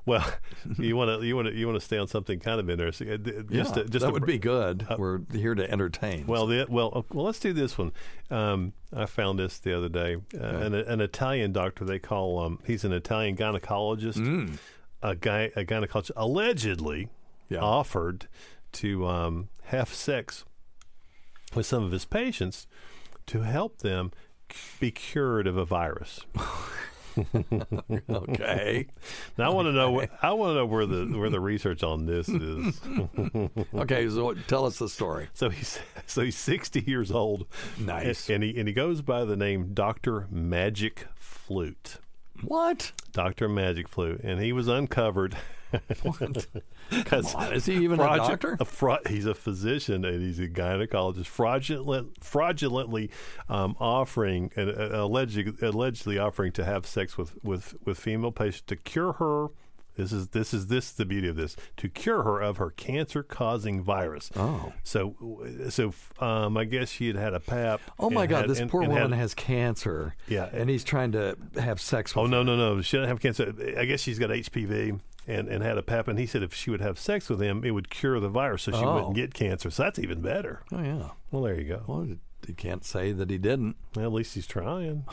[0.08, 0.26] Well,
[0.80, 3.12] you want to you want to you want to stay on something kind of interesting.
[3.12, 4.88] Uh, Just yeah, to, just that to would be good.
[4.98, 6.26] We're here to entertain.
[6.26, 7.26] Well, the, well, uh, well.
[7.26, 7.92] Let's do this one.
[8.32, 10.16] Um, I found this the other day.
[10.34, 11.86] Uh, an, an Italian doctor.
[11.86, 14.16] They call um, he's an Italian gynecologist.
[14.18, 14.58] Mm.
[15.04, 17.10] A guy, a gynecologist, allegedly
[17.50, 17.60] Yeah.
[17.60, 18.28] offered
[18.74, 20.44] to um, have sex
[21.54, 22.66] with some of his patients
[23.28, 24.12] to help them
[24.52, 26.22] c- be cured of a virus.
[28.10, 28.88] okay.
[29.38, 30.06] Now I want to know.
[30.22, 32.80] I want to know where the where the research on this is.
[33.74, 35.30] Okay, so tell us the story.
[35.34, 37.46] So he's so he's sixty years old.
[37.80, 38.30] Nice.
[38.30, 41.98] And, and he and he goes by the name Doctor Magic Flute.
[42.44, 42.92] What?
[43.12, 45.36] Doctor Magic Flute, and he was uncovered.
[46.04, 46.48] What?
[47.06, 48.58] 'Cause Come on, is he even a doctor?
[48.60, 51.26] A fra- he's a physician and he's a gynecologist.
[51.26, 53.10] Fraudulent, fraudulently
[53.50, 58.62] um, offering, and uh, allegedly, allegedly offering to have sex with, with, with female patients
[58.68, 59.48] to cure her.
[59.98, 63.24] This is this is this the beauty of this to cure her of her cancer
[63.24, 64.30] causing virus.
[64.36, 64.72] Oh.
[64.84, 65.16] so
[65.70, 65.92] so
[66.24, 67.82] um, I guess she had had a pap.
[67.98, 70.16] Oh my God, had- this and- poor and woman had- has cancer.
[70.28, 70.50] Yeah.
[70.54, 72.26] and he's trying to have sex with.
[72.26, 72.80] Oh no no no!
[72.84, 73.52] She doesn't have cancer.
[73.76, 76.08] I guess she's got HPV and, and had a pap.
[76.08, 78.64] And he said if she would have sex with him, it would cure the virus,
[78.64, 78.96] so she Oh.
[78.96, 79.70] wouldn't get cancer.
[79.70, 80.62] So that's even better.
[80.72, 81.10] Oh yeah.
[81.32, 81.84] Well, there you go.
[81.88, 83.76] Well, you can't say that he didn't.
[83.96, 85.06] Well, at least he's trying.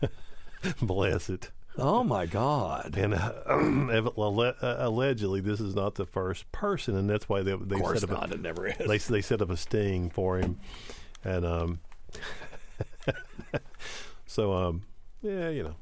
[0.82, 1.50] Bless it.
[1.80, 2.96] Oh my God.
[2.96, 7.76] And uh, uh, allegedly, this is not the first person, and that's why they they
[7.76, 8.30] Of course set up not.
[8.32, 8.76] a, It never is.
[8.78, 10.58] they they set up a sting for him,
[11.22, 11.78] and um,
[14.26, 14.82] so um,
[15.22, 15.76] yeah, you know,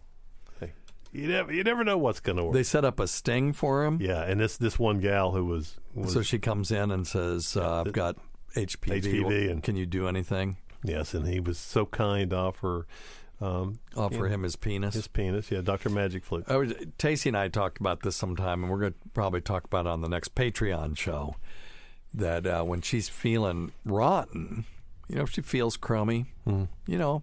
[1.16, 2.54] you never you never know what's going to work.
[2.54, 3.98] They set up a sting for him.
[4.00, 7.56] Yeah, and this this one gal who was, was So she comes in and says,
[7.56, 8.16] uh, "I've got
[8.54, 9.02] HPV.
[9.02, 10.56] HPV and- can you do anything?
[10.84, 12.86] yes, and he was so kind to offer
[13.40, 15.50] um, Offer yeah, him his penis." his penis.
[15.50, 16.44] Yeah, Doctor Magic Flute.
[16.48, 19.64] I was, Tacey and I talked about this sometime, and we're going to probably talk
[19.64, 21.36] about it on the next Patreon show.
[22.14, 24.64] That uh, when she's feeling rotten,
[25.08, 27.22] you know, if she feels crummy, you know,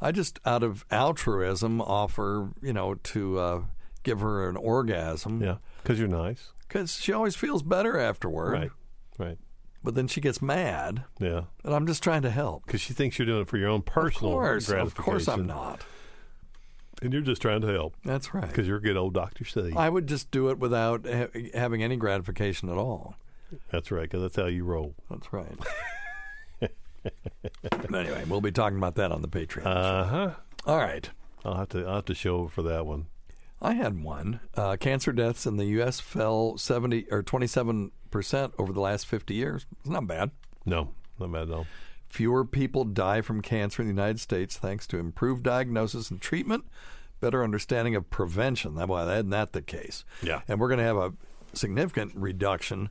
[0.00, 3.62] I just out of altruism offer, you know, to uh,
[4.02, 5.42] give her an orgasm.
[5.42, 6.52] Yeah, because you're nice.
[6.66, 8.52] because she always feels better afterward.
[8.52, 8.70] Right,
[9.18, 9.38] right.
[9.82, 12.66] But then she gets mad, Yeah, and I'm just trying to help.
[12.66, 15.00] because she thinks you're doing it for your own personal of course, gratification.
[15.00, 15.84] of course, I'm not.
[17.02, 18.46] and you're just trying to help That's right.
[18.46, 19.72] because you're a good old Doctor C.
[19.76, 23.14] I would just do it without ha- having any gratification at all.
[23.72, 24.94] That's right, because that's how you roll.
[25.10, 25.46] That's right.
[27.94, 29.66] anyway, we'll be talking about that on the Patreon.
[29.66, 30.30] Uh huh.
[30.66, 31.08] All right.
[31.44, 33.06] I'll have to I'll have to show for that one.
[33.62, 34.40] I had one.
[34.54, 36.00] Uh, cancer deaths in the U.S.
[36.00, 39.66] fell 70 or 27 percent over the last 50 years.
[39.80, 40.30] It's not bad.
[40.64, 41.66] No, not bad at all.
[42.08, 46.64] Fewer people die from cancer in the United States thanks to improved diagnosis and treatment,
[47.20, 48.74] better understanding of prevention.
[48.74, 50.04] That why isn't that the case?
[50.22, 50.40] Yeah.
[50.48, 51.12] And we're going to have a
[51.52, 52.90] significant reduction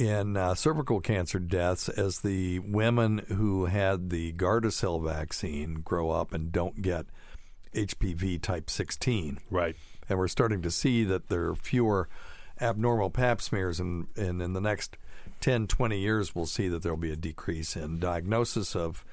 [0.00, 6.32] in uh, cervical cancer deaths as the women who had the Gardasil vaccine grow up
[6.32, 7.04] and don't get
[7.74, 9.40] HPV type 16.
[9.50, 9.76] Right.
[10.08, 12.08] And we're starting to see that there are fewer
[12.60, 14.96] abnormal pap smears, and, and in the next
[15.40, 19.04] 10, 20 years, we'll see that there will be a decrease in diagnosis of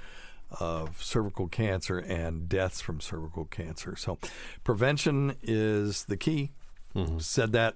[0.61, 3.97] of cervical cancer and deaths from cervical cancer.
[3.97, 4.17] So,
[4.63, 6.51] prevention is the key.
[7.19, 7.75] Said that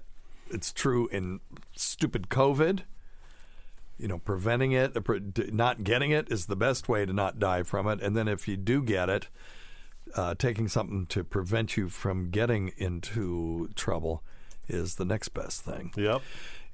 [0.50, 1.40] it's true in
[1.76, 2.84] stupid COVID.
[3.98, 4.96] You know, preventing it,
[5.52, 8.00] not getting it is the best way to not die from it.
[8.00, 9.28] And then if you do get it,
[10.14, 14.22] uh, taking something to prevent you from getting into trouble
[14.68, 15.92] is the next best thing.
[15.96, 16.22] Yep.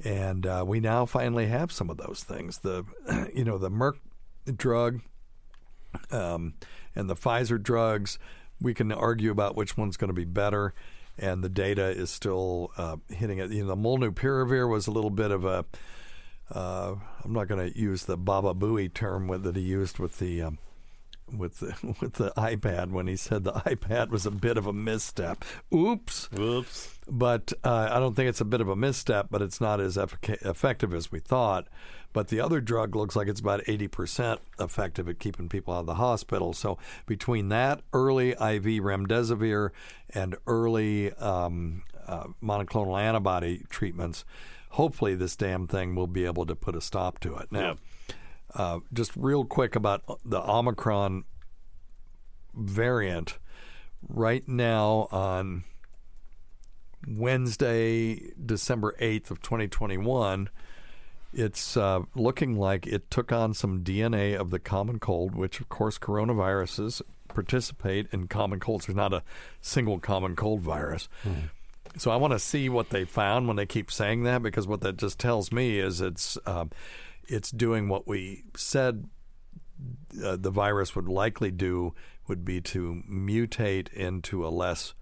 [0.05, 2.59] And uh, we now finally have some of those things.
[2.59, 2.85] The,
[3.35, 3.95] you know, the Merck
[4.57, 5.01] drug
[6.11, 6.55] um,
[6.95, 8.19] and the Pfizer drugs.
[8.61, 10.75] We can argue about which one's going to be better,
[11.17, 13.51] and the data is still uh, hitting it.
[13.51, 15.65] You know, the molnupiravir was a little bit of a.
[16.51, 20.43] Uh, I'm not going to use the Baba Booey term that he used with the.
[20.43, 20.59] Um,
[21.37, 24.73] with the with the iPad when he said the iPad was a bit of a
[24.73, 25.45] misstep.
[25.75, 26.29] Oops.
[26.39, 26.99] Oops.
[27.07, 29.97] But uh, I don't think it's a bit of a misstep, but it's not as
[29.97, 31.69] effic- effective as we thought.
[32.13, 35.87] But the other drug looks like it's about 80% effective at keeping people out of
[35.87, 36.53] the hospital.
[36.55, 39.71] So between that early IV remdesivir
[40.15, 44.25] and early um, uh, monoclonal antibody treatments,
[44.71, 47.51] hopefully this damn thing will be able to put a stop to it.
[47.51, 47.77] Now,
[48.55, 51.25] uh, just real quick about the Omicron
[52.55, 53.39] variant.
[54.09, 55.65] Right now on
[57.07, 60.49] Wednesday, December 8th of 2021,
[61.33, 65.69] it's uh, looking like it took on some DNA of the common cold, which, of
[65.69, 68.87] course, coronaviruses participate in common colds.
[68.87, 69.23] There's not a
[69.61, 71.09] single common cold virus.
[71.97, 74.81] So I want to see what they found when they keep saying that, because what
[74.83, 76.71] that just tells me is it's um,
[77.27, 79.09] it's doing what we said
[80.25, 81.95] uh, the virus would likely do
[82.27, 84.95] would be to mutate into a less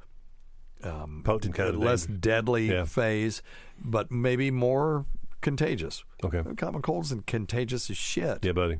[0.84, 2.16] um, Potent kind of less thing.
[2.18, 2.84] deadly Yeah.
[2.84, 3.42] phase,
[3.82, 5.06] but maybe more
[5.40, 6.04] contagious.
[6.22, 6.42] Okay.
[6.56, 8.44] Common cold's and contagious as shit.
[8.44, 8.78] Yeah, buddy.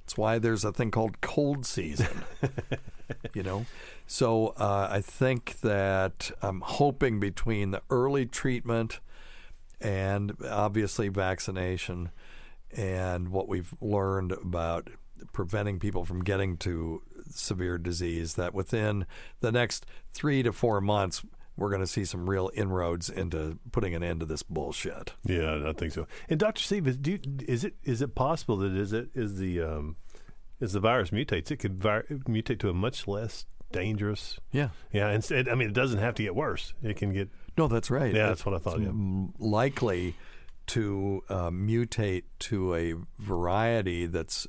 [0.00, 2.22] That's why there's a thing called cold season.
[3.34, 3.66] you know,
[4.06, 9.00] so uh, I think that I'm hoping between the early treatment
[9.80, 12.10] and obviously vaccination
[12.70, 14.90] and what we've learned about
[15.32, 19.06] preventing people from getting to severe disease, that within
[19.40, 21.24] the next three to four months,
[21.56, 25.14] we're going to see some real inroads into putting an end to this bullshit.
[25.24, 26.06] Yeah, I think so.
[26.28, 29.62] And Doctor Steve, is, you, is it is it possible that is it is the
[29.62, 29.96] um,
[30.60, 34.38] as the virus mutates, it could mutate to a much less dangerous.
[34.52, 35.08] Yeah, yeah.
[35.08, 36.74] And it, I mean, it doesn't have to get worse.
[36.82, 37.28] It can get.
[37.58, 38.14] No, that's right.
[38.14, 38.78] Yeah, that's what I thought.
[38.80, 39.26] It's Yeah.
[39.38, 40.14] likely
[40.68, 44.46] to uh, mutate to a variety that's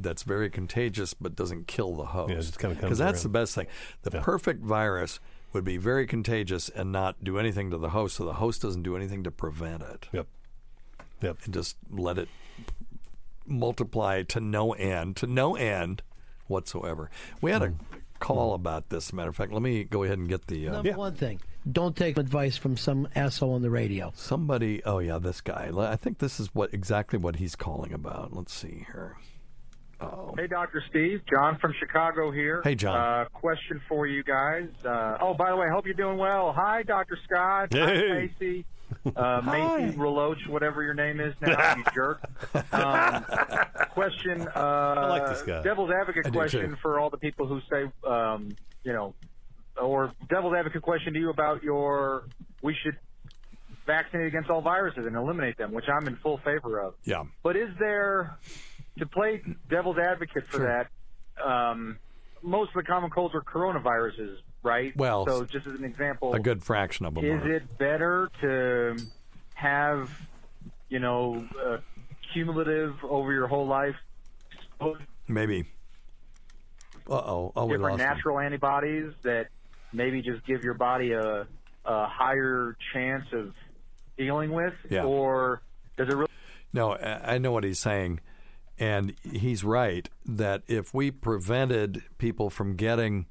[0.00, 2.30] that's very contagious but doesn't kill the host.
[2.30, 3.32] Yeah, it kinda Because that's around.
[3.32, 3.66] the best thing.
[4.02, 4.22] The Yeah.
[4.22, 5.18] perfect virus
[5.52, 8.82] would be very contagious and not do anything to the host, so the host doesn't
[8.84, 10.08] do anything to prevent it.
[10.12, 10.28] Yep.
[11.22, 11.38] Yep.
[11.46, 12.28] And just let it
[13.46, 16.02] multiply to no end, to no end
[16.46, 17.10] whatsoever.
[17.40, 17.74] We had a
[18.18, 19.12] call about this.
[19.12, 20.68] Matter of fact, let me go ahead and get the.
[20.68, 24.12] Uh, Number one thing, don't take advice from some asshole on the radio.
[24.14, 25.70] Somebody, oh yeah, this guy.
[25.76, 28.32] I think this is what exactly what he's calling about.
[28.32, 29.16] Let's see here.
[30.00, 30.80] Oh, Hey, Dr.
[30.88, 31.22] Steve.
[31.28, 32.60] John from Chicago here.
[32.62, 32.96] Hey, John.
[32.96, 34.68] Uh, question for you guys.
[34.84, 36.52] Uh, oh, by the way, I hope you're doing well.
[36.52, 37.18] Hi, Dr.
[37.24, 37.72] Scott.
[37.72, 38.08] Hey.
[38.08, 38.64] Hi, Macy.
[39.16, 42.20] Uh, Macy Reloach, whatever your name is now, you jerk.
[42.72, 43.24] Um,
[43.90, 44.46] question.
[44.54, 45.62] Uh, I like this guy.
[45.62, 49.14] Devil's advocate question for all the people who say, um, you know,
[49.80, 52.24] or devil's advocate question to you about your
[52.62, 52.96] we should
[53.86, 56.94] vaccinate against all viruses and eliminate them, which I'm in full favor of.
[57.04, 57.24] yeah.
[57.42, 58.36] But is there,
[58.98, 60.88] to play devil's advocate for that,
[61.42, 61.98] um,
[62.42, 64.96] most of the common colds are coronaviruses, right?
[64.96, 67.24] Well, so just as an example, A good fraction of them.
[67.24, 67.52] is are.
[67.54, 68.96] it better to
[69.54, 70.10] have,
[70.88, 71.78] you know, uh,
[72.32, 73.96] cumulative over your whole life,
[75.26, 75.64] Maybe.
[77.08, 77.52] Uh oh.
[77.56, 77.98] Oh, we lost him.
[78.06, 79.48] natural antibodies that
[79.92, 81.46] maybe just give your body a,
[81.84, 83.52] a higher chance of
[84.16, 85.04] dealing with, Yeah.
[85.04, 85.62] or
[85.96, 86.28] does it really?
[86.72, 88.20] No, I know what he's saying,
[88.78, 93.26] and he's right that if we prevented people from getting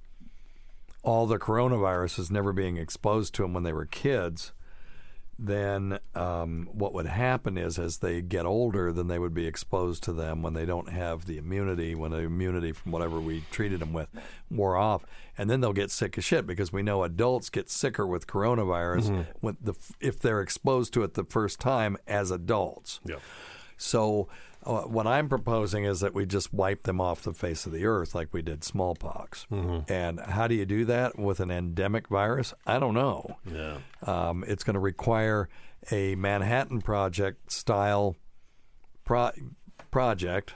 [1.07, 4.51] all the coronaviruses, never being exposed to them when they were kids,
[5.39, 10.03] then um, what would happen is as they get older, then they would be exposed
[10.03, 13.79] to them when they don't have the immunity, when the immunity from whatever we treated
[13.79, 14.09] them with
[14.51, 15.05] wore off,
[15.37, 19.09] and then they'll get sick as shit because we know adults get sicker with coronavirus
[19.09, 19.25] Mhm.
[19.39, 22.99] when the if they're exposed to it the first time as adults.
[23.05, 23.21] Yep.
[23.77, 24.27] So
[24.67, 28.13] what I'm proposing is that we just wipe them off the face of the earth
[28.13, 29.45] like we did smallpox.
[29.87, 32.53] And how do you do that with an endemic virus?
[32.65, 33.37] I don't know.
[33.45, 33.77] Yeah.
[34.05, 35.47] Um, it's going to require
[35.91, 38.15] a Manhattan Project style
[39.05, 39.31] pro-
[39.91, 40.53] project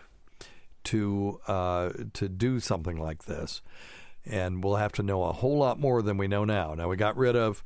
[0.85, 3.61] to uh, to do something like this,
[4.25, 6.73] and we'll have to know a whole lot more than we know now.
[6.73, 7.63] Now we got rid of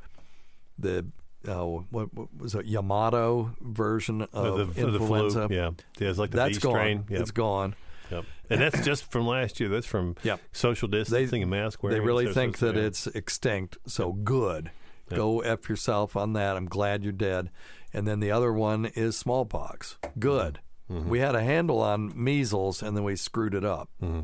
[0.78, 1.06] the
[1.50, 2.66] oh, what, what was it?
[2.66, 5.48] Yamato version of Uh, the, the influenza.
[5.48, 5.56] flu.
[5.56, 7.06] Yeah, yeah, it's like the That's B strain.
[7.10, 7.22] Yep.
[7.22, 7.76] It's gone.
[8.12, 8.26] Yep.
[8.50, 9.70] And that's just from last year.
[9.70, 10.40] That's from Yep.
[10.52, 12.00] social distancing and mask wearing.
[12.00, 12.84] They really think that yeah.
[12.84, 13.78] it's extinct.
[13.88, 14.72] So good.
[15.10, 16.56] Go F yourself on that.
[16.58, 17.50] I'm glad you're dead.
[17.94, 19.98] And then the other one is smallpox.
[20.20, 20.60] Good.
[20.92, 21.10] Mm-hmm.
[21.10, 23.90] We had a handle on measles and then we screwed it up.
[24.04, 24.22] Mm-hmm.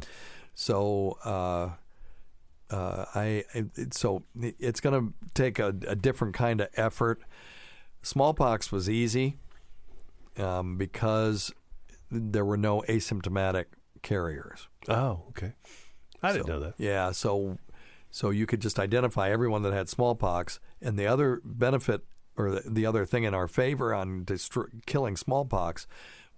[0.53, 1.69] So, uh,
[2.71, 7.21] uh, I, it- so it's going to take a, a different kind of effort.
[8.01, 9.37] Smallpox was easy
[10.37, 11.51] um, because
[12.09, 13.65] there were no asymptomatic
[14.01, 14.67] carriers.
[14.87, 15.53] Oh, okay.
[16.23, 16.73] I didn't So- know that.
[16.77, 17.57] Yeah, so
[18.13, 22.01] so you could just identify everyone that had smallpox, and the other benefit
[22.35, 25.87] or the, the other thing in our favor on destro- killing smallpox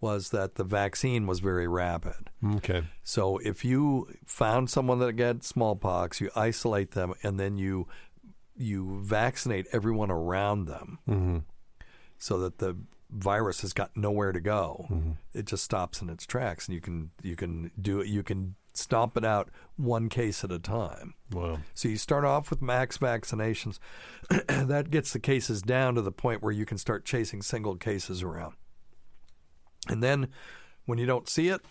[0.03, 2.29] was that the vaccine was very rapid.
[2.57, 2.83] Okay.
[3.03, 7.87] So if you found someone that got smallpox, you isolate them, and then you
[8.55, 11.37] you vaccinate everyone around them, Mm-hmm.
[12.19, 12.77] so that the
[13.09, 14.85] virus has got nowhere to go.
[14.91, 15.11] Mm-hmm.
[15.33, 18.07] It just stops in its tracks, and you can you can do it.
[18.07, 21.13] You can stomp it out one case at a time.
[21.31, 21.59] Wow.
[21.75, 23.79] So you start off with max vaccinations.
[24.47, 28.21] that gets the cases down to the point where you can start chasing single cases
[28.23, 28.55] around.
[29.89, 30.27] And then
[30.85, 31.61] when you don't see it,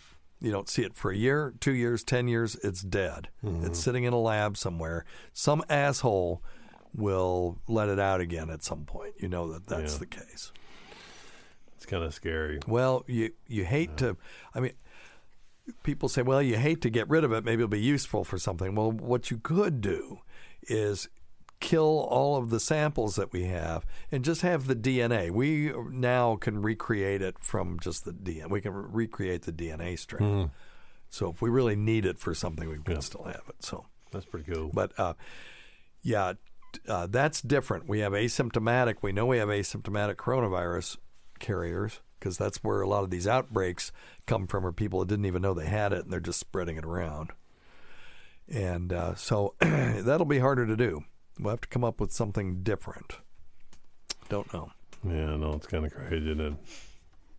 [0.40, 3.29] you don't see it for a year, two years, 10 years, it's dead.
[3.44, 3.64] Mm-hmm.
[3.66, 5.05] It's sitting in a lab somewhere.
[5.33, 6.42] Some asshole
[6.94, 9.14] will let it out again at some point.
[9.18, 9.98] You know that that's Yeah.
[10.01, 10.53] the case.
[11.77, 12.59] It's kind of scary.
[12.66, 14.16] Well, you you hate to.
[14.55, 14.72] I mean,
[15.83, 17.44] people say, well, you hate to get rid of it.
[17.44, 18.75] Maybe it'll be useful for something.
[18.75, 20.20] Well, what you could do
[20.68, 21.09] is
[21.62, 25.31] kill all of the samples that we have and just have the DNA.
[25.31, 28.51] We now can recreate it from just the DNA.
[28.51, 30.51] We can re- recreate the DNA strain.
[31.09, 33.57] So if we really need it for something, we can still have it.
[33.61, 34.70] So That's pretty cool.
[34.75, 35.14] but uh,
[36.03, 36.35] yeah,
[36.88, 37.88] uh, that's different.
[37.88, 38.96] We have asymptomatic.
[39.03, 40.96] We know we have asymptomatic coronavirus
[41.38, 43.92] carriers because that's where a lot of these outbreaks
[44.27, 46.77] come from, are people that didn't even know they had it and they're just spreading
[46.77, 47.31] it around.
[48.48, 51.05] And uh, so that'll be harder to do.
[51.38, 53.16] We'll have to come up with something different.
[54.29, 54.73] Don't know.
[55.05, 56.31] Yeah, no, it's kind of crazy.
[56.31, 56.55] Isn't it?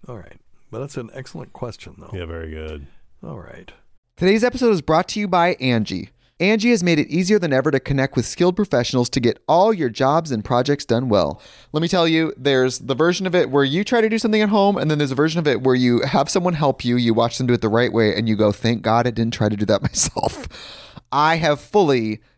[0.07, 0.39] All right.
[0.71, 2.09] But that's an excellent question, though.
[2.13, 2.87] Yeah, very good.
[3.23, 3.71] All right.
[4.17, 6.09] Today's episode is brought to you by Angie.
[6.39, 9.71] Angie has made it easier than ever to connect with skilled professionals to get all
[9.71, 11.41] your jobs and projects done well.
[11.71, 14.41] Let me tell you, there's the version of it where you try to do something
[14.41, 16.97] at home, and then there's a version of it where you have someone help you,
[16.97, 19.33] you watch them do it the right way, and you go, thank God I didn't
[19.33, 20.47] try to do that myself.
[21.11, 22.21] I have fully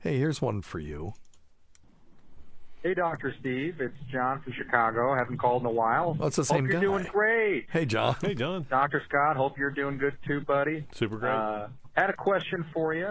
[0.00, 1.12] Hey, here's one for you.
[2.82, 3.34] Hey, Dr.
[3.38, 3.80] Steve.
[3.80, 5.14] It's John from Chicago.
[5.14, 6.16] haven't called in a while.
[6.18, 6.86] Oh, it's the same hope you're guy.
[6.86, 7.66] doing great.
[7.70, 8.16] Hey, John.
[8.22, 8.66] Hey, John.
[8.70, 9.02] Dr.
[9.06, 10.86] Scott, hope you're doing good too, buddy.
[10.94, 11.32] Super great.
[11.32, 13.08] Uh, had a question for you.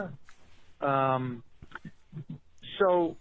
[0.81, 1.43] Um,
[2.79, 3.15] so,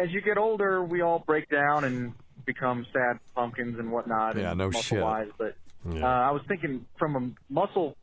[0.00, 2.12] as you get older, we all break down and
[2.46, 4.36] become sad pumpkins and whatnot.
[4.36, 4.98] Yeah, and no shit.
[5.00, 5.56] muscle-wise, But
[5.90, 6.04] Yeah.
[6.04, 7.96] uh, I was thinking from a muscle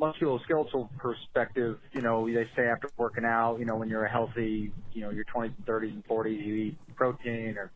[0.00, 4.72] musculoskeletal perspective, you know, they say after working out, you know, when you're a healthy,
[4.92, 7.72] you know, your 20s and 30s and 40s, you eat protein or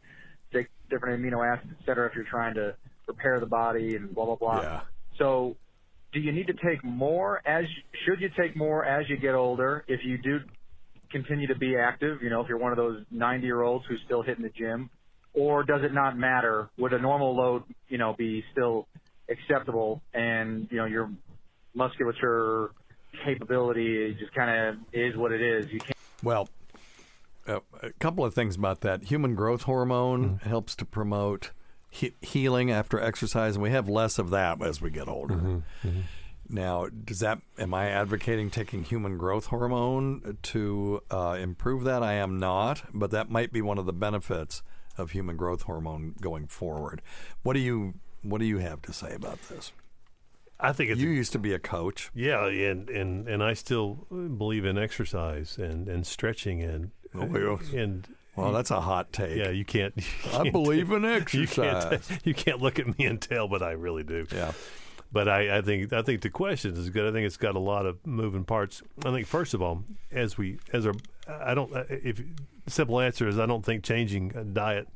[0.52, 2.74] take different amino acids, et cetera, if you're trying to
[3.06, 4.60] repair the body and blah, blah, blah.
[4.62, 4.80] Yeah.
[5.18, 5.56] So
[6.12, 7.64] do you need to take more as,
[8.04, 10.38] should you take more as you get older if you do
[11.10, 14.00] continue to be active, you know, if you're one of those 90 year olds who's
[14.04, 14.90] still hitting the gym,
[15.34, 16.68] or does it not matter?
[16.78, 18.86] Would a normal load, you know, be still
[19.30, 21.10] acceptable and, you know, your
[21.74, 22.70] musculature
[23.24, 25.70] capability just kind of is what it is.
[25.72, 25.96] You can't.
[26.22, 26.48] Well,
[27.46, 29.04] uh, a couple of things about that.
[29.04, 31.50] Human growth hormone helps to promote
[31.90, 35.62] he- healing after exercise, and we have less of that as we get older.
[36.48, 37.40] Now, does that?
[37.58, 42.02] Am I advocating taking human growth hormone to uh, improve that?
[42.02, 44.62] I am not, but that might be one of the benefits
[44.98, 47.00] of human growth hormone going forward.
[47.42, 49.72] What do you What do you have to say about this?
[50.62, 52.10] I think you used to be a coach.
[52.14, 58.06] Yeah, and and and I still believe in exercise and and stretching and Oh, and
[58.36, 59.36] Well, that's a hot take.
[59.36, 59.92] Yeah, you can't.
[59.96, 61.02] you I can't- believe in
[61.32, 61.58] You can't,
[61.92, 62.18] exercise.
[62.24, 64.24] you can't look at me and tell, but I really do.
[64.34, 64.52] Yeah.
[65.12, 67.06] But I, I think I think the question is good.
[67.06, 68.82] I think it's got a lot of moving parts.
[69.04, 70.94] I think first of all, as we as our,
[71.28, 72.22] I don't uh, if
[72.66, 74.88] simple answer is I don't think changing a diet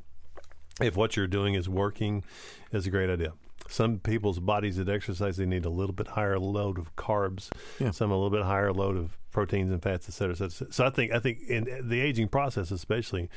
[0.81, 2.25] if what you're doing is working
[2.73, 3.33] is a great idea.
[3.69, 7.51] Some people's bodies that exercise they need a little bit higher load of carbs,
[7.81, 7.91] Yeah.
[7.91, 10.73] some a little bit higher load of proteins and fats, et cetera, et cetera.
[10.73, 13.29] So I think I think in the aging process, especially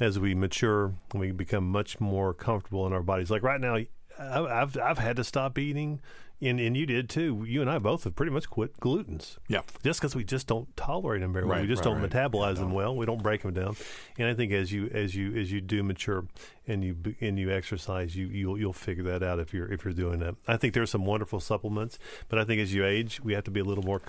[0.00, 3.30] as we mature, we become much more comfortable in our bodies.
[3.30, 3.88] Like right now, I-
[4.18, 6.00] I've I've had to stop eating,
[6.40, 7.44] and and you did too.
[7.46, 9.38] You and I both have pretty much quit glutens.
[9.48, 11.56] Yeah, just because we just don't tolerate them very well.
[11.56, 12.10] Right, We just right, don't right.
[12.10, 12.94] metabolize them well.
[12.96, 13.76] We don't break them down.
[14.18, 16.26] And I think as you as you as you do mature
[16.66, 19.94] and you and you exercise, you you'll you'll figure that out if you're if you're
[19.94, 20.36] doing that.
[20.46, 23.50] I think there's some wonderful supplements, but I think as you age, we have to
[23.50, 24.02] be a little more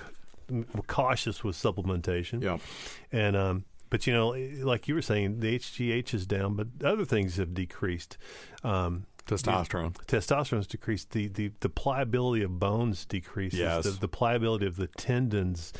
[0.87, 2.41] cautious with supplementation.
[2.41, 2.57] Yeah.
[3.11, 4.29] And um, but you know,
[4.65, 8.17] like you were saying, the HGH is down, but other things have decreased.
[8.63, 9.93] Um, Testosterone.
[9.97, 11.11] the- testosterone's decreased.
[11.11, 13.59] The, the the pliability of bones decreases.
[13.59, 13.83] Yes.
[13.83, 15.73] The, the pliability of the tendons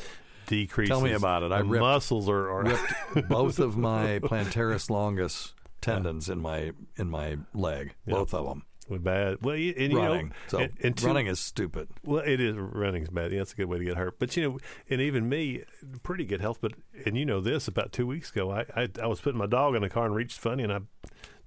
[0.46, 0.90] decreases.
[0.90, 1.52] Tell me about it.
[1.52, 7.08] I ripped, muscles are, are ripped both of my plantaris longus tendons in my in
[7.10, 8.14] my leg, Yeah.
[8.14, 8.64] both of them.
[8.90, 9.42] Bad.
[9.42, 10.28] Well, you, and you running.
[10.28, 11.88] know, so and, and two- running is stupid.
[12.04, 13.32] Well, it is running's bad.
[13.32, 14.18] Yeah, that's a good way to get hurt.
[14.18, 15.64] But you know, and even me,
[16.02, 16.56] pretty good health.
[16.62, 16.72] But
[17.04, 19.74] and you know this, about two weeks ago, I I, I was putting my dog
[19.74, 20.78] in the car and reached funny, and I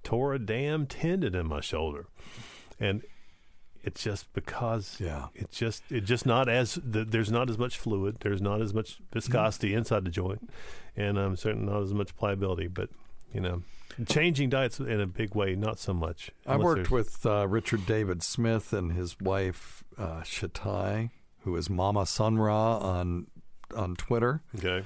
[0.04, 2.06] tore a damn tendon in my shoulder,
[2.80, 3.02] and
[3.84, 7.78] it's just because yeah, it's just it's just not as the, there's not as much
[7.78, 10.49] fluid, there's not as much viscosity inside the joint,
[10.95, 12.68] and um, certainly not as much pliability.
[12.68, 12.89] But
[13.34, 13.64] you know,
[14.08, 16.32] changing diets in a big way, not so much.
[16.45, 21.10] I worked there's- with uh, Richard David Smith and his wife uh, Shatai,
[21.43, 23.28] who is Mama Sunra on
[23.76, 24.41] on Twitter.
[24.58, 24.86] Okay.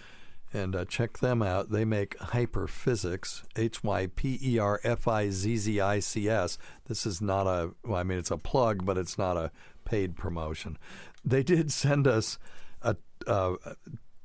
[0.55, 1.69] And uh, check them out.
[1.69, 6.57] They make Hyperfizzics, H Y P E R F I Z Z I C S.
[6.87, 9.51] This is not a, well, I mean, it's a plug, but it's not a
[9.83, 10.77] paid promotion.
[11.25, 12.37] They did send us
[12.81, 12.95] a,
[13.27, 13.55] a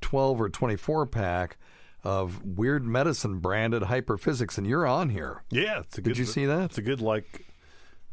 [0.00, 1.56] 12 or 24 pack
[2.04, 5.42] of Weird Medicine branded Hyperfizzics, and you're on here.
[5.50, 6.64] Yeah, it's a Did good, you see that?
[6.66, 7.46] It's a good like.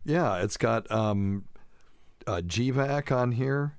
[0.05, 1.45] Yeah, it's got um,
[2.26, 3.78] uh, GVAC on here.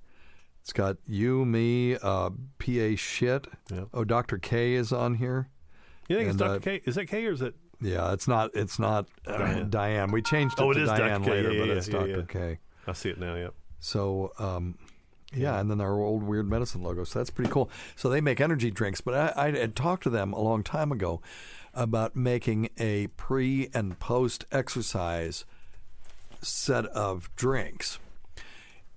[0.68, 3.46] It's got you, me, uh, PA shit.
[3.94, 4.36] Oh, Dr.
[4.36, 5.48] K is on here.
[6.10, 6.56] You think And, it's Dr.
[6.56, 6.82] uh, K?
[6.84, 7.54] Is that K or is it?
[7.80, 8.50] Yeah, it's not.
[8.52, 9.70] It's not uh, Diane.
[9.70, 10.12] Diane.
[10.12, 12.22] We changed it Oh, it to is Diane later, Yeah, but yeah, it's yeah, Dr.
[12.24, 12.58] K.
[12.86, 13.34] I see it now.
[13.34, 13.54] Yep.
[13.80, 14.76] So, um,
[15.32, 17.04] yeah, and then our old weird medicine logo.
[17.04, 17.70] So that's pretty cool.
[17.96, 20.92] So they make energy drinks, but I, I had talked to them a long time
[20.92, 21.22] ago
[21.72, 25.46] about making a pre and post exercise
[26.42, 27.98] set of drinks.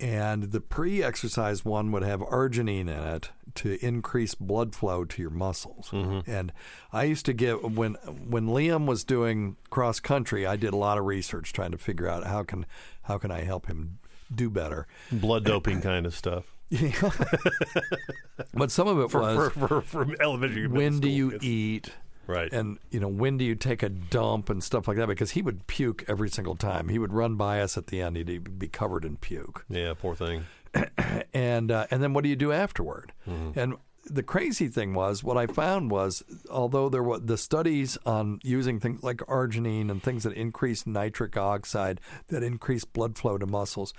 [0.01, 5.21] And the pre exercise one would have arginine in it to increase blood flow to
[5.21, 5.89] your muscles.
[5.91, 6.29] Mm-hmm.
[6.29, 6.51] And
[6.91, 10.97] I used to get when when Liam was doing cross country, I did a lot
[10.97, 12.65] of research trying to figure out how can
[13.03, 13.99] how can I help him
[14.33, 14.87] do better.
[15.11, 16.45] Blood doping kind of stuff.
[16.69, 16.91] Yeah.
[18.53, 21.43] but some of it For- was for- for- for elementary, When do you kids.
[21.45, 21.89] eat?
[22.31, 22.51] Right.
[22.51, 25.07] And you know when do you take a dump and stuff like that?
[25.07, 26.87] Because he would puke every single time.
[26.89, 28.15] He would run by us at the end.
[28.17, 29.65] He'd be covered in puke.
[29.69, 30.45] Yeah, poor thing.
[31.33, 33.11] and uh, and then what do you do afterward?
[33.27, 33.57] Mhm.
[33.57, 33.75] And
[34.05, 38.79] the crazy thing was, what I found was, although there were the studies on using
[38.79, 43.93] things like arginine and things that increase nitric oxide, that increase blood flow to muscles,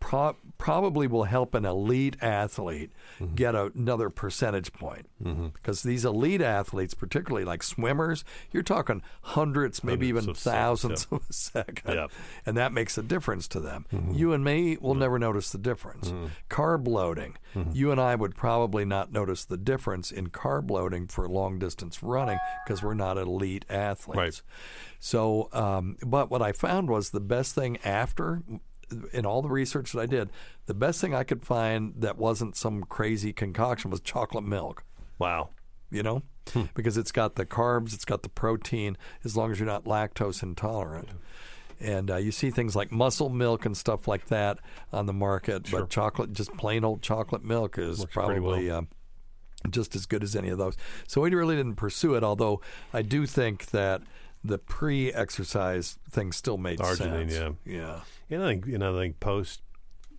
[0.00, 3.34] pro- probably will help an elite athlete Mm-hmm.
[3.34, 5.06] get a, another percentage point.
[5.52, 8.22] Because these elite athletes, particularly like swimmers,
[8.52, 11.16] you're talking hundreds, maybe Hundreds even seconds, thousands yeah.
[11.18, 11.94] of a second.
[11.96, 12.06] Yeah.
[12.46, 13.86] And that makes a difference to them.
[13.92, 14.14] Mm-hmm.
[14.14, 16.12] You and me will never notice the difference.
[16.48, 17.70] Carb loading, Mm-hmm.
[17.72, 22.02] you and I would probably not notice the difference in carb loading for long distance
[22.02, 24.16] running because we're not elite athletes.
[24.18, 24.42] Right.
[25.00, 28.42] So, um, but what I found was the best thing after,
[29.12, 30.30] in all the research that I did,
[30.66, 34.84] the best thing I could find that wasn't some crazy concoction was chocolate milk.
[35.18, 35.50] Wow.
[35.90, 36.22] You know,
[36.74, 40.42] because it's got the carbs, it's got the protein, as long as you're not lactose
[40.42, 41.08] intolerant.
[41.80, 44.58] And uh, you see things like muscle milk and stuff like that
[44.92, 45.80] on the market, Sure.
[45.80, 48.82] but chocolate, just plain old chocolate milk, is Works probably uh,
[49.70, 50.76] just as good as any of those.
[51.06, 52.60] So we really didn't pursue it, although
[52.92, 54.02] I do think that
[54.44, 57.58] the pre-exercise thing still made Arginine, sense.
[57.64, 58.00] yeah, yeah.
[58.30, 59.62] And I think you know, I think post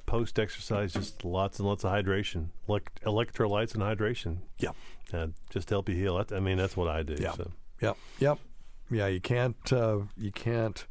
[0.05, 4.37] post exercise, just lots and lots of hydration, Elect- electrolytes and hydration.
[4.57, 4.71] Yeah,
[5.13, 6.23] uh, just to help you heal.
[6.31, 7.15] I mean, that's what I do.
[7.19, 7.33] Yeah.
[7.33, 7.51] So.
[7.81, 7.97] Yep.
[8.19, 8.39] Yep.
[8.91, 10.85] Yeah, you can't uh, you can't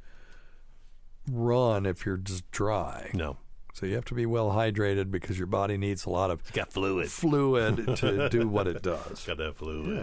[1.31, 3.11] run if you're just dry.
[3.15, 3.37] No.
[3.75, 6.51] So you have to be well hydrated because your body needs a lot of It's
[6.51, 7.11] got fluid.
[7.11, 9.25] fluid to do what it does.
[9.25, 9.97] Got that fluid.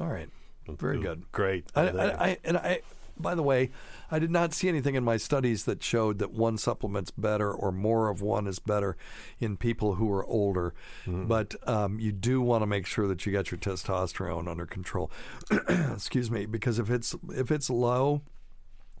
[0.00, 0.04] Yeah.
[0.04, 0.28] All right.
[0.68, 1.24] Very good.
[1.32, 1.66] Great.
[1.74, 2.82] I, I, I, and I,
[3.20, 3.70] by the way,
[4.10, 7.72] I did not see anything in my studies that showed that one supplement's better or
[7.72, 8.96] more of one is better
[9.38, 10.74] in people who are older.
[11.06, 11.26] Mm-hmm.
[11.26, 15.10] But um, you do want to make sure that you get your testosterone under control.
[15.68, 18.22] Excuse me, because if it's if it's low,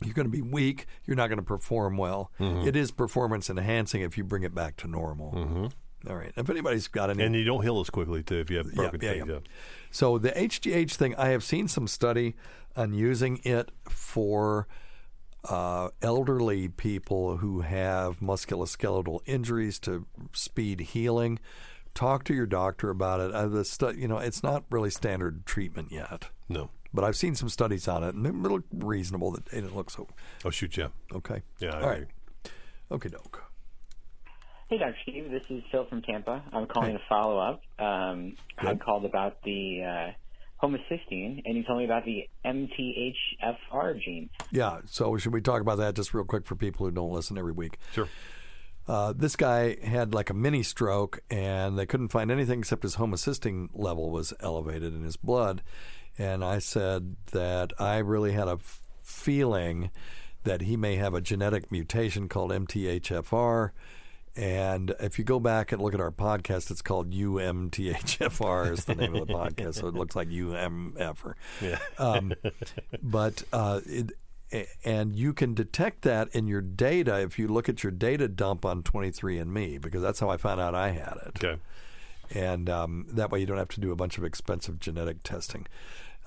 [0.04, 0.86] you're going to be weak.
[1.06, 2.30] You're not going to perform well.
[2.38, 2.66] Mhm.
[2.66, 5.32] It is performance enhancing if you bring it back to normal.
[5.32, 5.72] Mhm.
[6.08, 6.32] All right.
[6.36, 9.00] If anybody's got any and you don't heal as quickly too if you have broken
[9.02, 9.26] yeah, things.
[9.26, 9.34] yeah.
[9.34, 9.40] Yeah.
[9.90, 12.36] So the HGH thing, I have seen some study
[12.76, 14.68] on using it for
[15.44, 21.38] uh, elderly people who have musculoskeletal injuries to speed healing.
[21.94, 23.32] Talk to your doctor about it.
[23.32, 26.28] Uh, the stu- you know, it's not really standard treatment yet.
[26.48, 26.70] No.
[26.94, 29.32] But I've seen some studies on it, and it look reasonable.
[29.32, 30.08] That it looks so.
[30.44, 30.88] Oh shoot, yeah.
[31.12, 31.42] Okay.
[31.58, 31.74] Yeah.
[31.74, 31.96] I All right.
[31.96, 32.06] agree.
[32.90, 33.44] Okay, doke.
[34.68, 34.96] Hey, Dr.
[35.02, 35.30] Steve.
[35.30, 36.42] This is Phil from Tampa.
[36.52, 37.62] I'm calling to follow up.
[37.78, 44.28] Um, I called about the uh, homocysteine, and you told me about the MTHFR gene.
[44.50, 44.80] Yeah.
[44.84, 47.52] So should we talk about that just real quick for people who don't listen every
[47.52, 47.78] week?
[47.94, 48.08] Sure.
[48.86, 52.96] Uh, this guy had like a mini stroke, and they couldn't find anything except his
[52.96, 55.62] homocysteine level was elevated in his blood.
[56.18, 59.90] And I said that I really had a f- feeling
[60.44, 63.70] that he may have a genetic mutation called MTHFR.
[64.38, 68.94] And if you go back and look at our podcast, it's called UMTHFR is the
[68.94, 69.74] name of the podcast.
[69.74, 71.34] So it looks like UMF.
[71.60, 71.78] Yeah.
[71.98, 72.32] Um,
[73.02, 74.12] but uh, it,
[74.84, 78.64] and you can detect that in your data if you look at your data dump
[78.64, 81.44] on 23andMe because that's how I found out I had it.
[81.44, 81.60] Okay.
[82.30, 85.66] And um, that way you don't have to do a bunch of expensive genetic testing.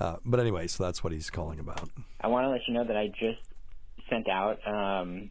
[0.01, 1.89] Uh, but anyway, so that's what he's calling about.
[2.19, 3.39] I want to let you know that I just
[4.09, 5.29] sent out, um,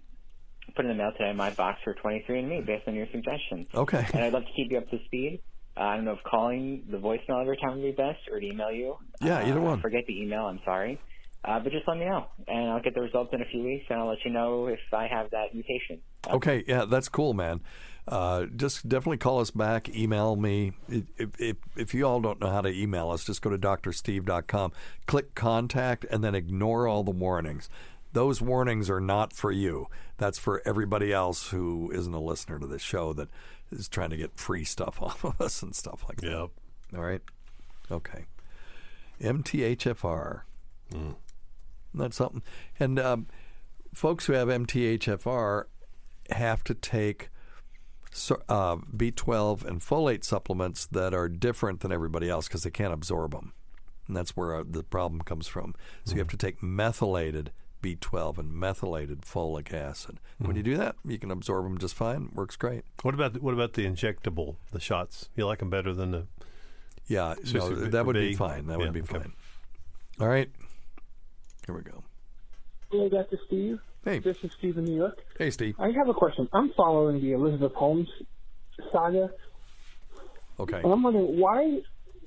[0.75, 3.67] put in the mail today, in my box for 23andMe based on your suggestions.
[3.75, 4.07] Okay.
[4.13, 5.41] And I'd love to keep you up to speed.
[5.77, 8.47] Uh, I don't know if calling the voicemail every time would be best or to
[8.47, 8.97] email you.
[9.21, 9.81] Yeah, either Uh, one.
[9.81, 10.47] Forget the email.
[10.47, 10.99] I'm sorry.
[11.43, 13.87] Uh, but just let me know, and I'll get the results in a few weeks,
[13.89, 16.03] and I'll let you know if I have that mutation.
[16.29, 17.63] Okay, yeah, that's cool, man.
[18.07, 20.73] Uh, just definitely call us back, email me.
[20.91, 24.73] If, if, if you all don't know how to email us, just go to drsteve.com,
[25.07, 27.71] click contact, and then ignore all the warnings.
[28.13, 29.87] Those warnings are not for you.
[30.17, 33.29] That's for everybody else who isn't a listener to this show that
[33.71, 36.31] is trying to get free stuff off of us and stuff like that.
[36.31, 36.51] Yep.
[36.97, 37.23] All right?
[37.91, 38.25] Okay.
[39.21, 40.43] MTHFR.
[41.95, 42.43] That's something.
[42.79, 43.27] And um,
[43.93, 45.65] folks who have MTHFR
[46.31, 47.31] have to take
[48.49, 53.33] uh, B12 and folate supplements that are different than everybody else because they can't absorb
[53.33, 53.53] them.
[54.09, 55.75] And that's where uh, the problem comes from.
[56.05, 57.53] So you have to take methylated
[57.83, 60.19] B12 and methylated folic acid.
[60.39, 62.31] When you do that, you can absorb them just fine.
[62.35, 62.85] Works great.
[63.03, 65.29] What about the, what about the injectable, the shots?
[65.37, 66.27] You like them better than the?
[67.07, 68.67] Yeah, no, that would a be fine.
[68.67, 69.19] That yeah, would be okay.
[69.19, 69.33] fine.
[70.21, 70.51] All right.
[71.67, 72.05] Here we go.
[72.91, 73.39] Hello, Dr.
[73.47, 73.79] Steve.
[74.05, 74.19] Hey.
[74.19, 75.19] This is Steve in New York.
[75.39, 75.75] Hey, Steve.
[75.79, 76.49] I have a question.
[76.53, 78.09] I'm following the Elizabeth Holmes
[78.93, 79.31] saga,
[80.59, 80.79] Okay.
[80.79, 81.81] and I'm wondering why,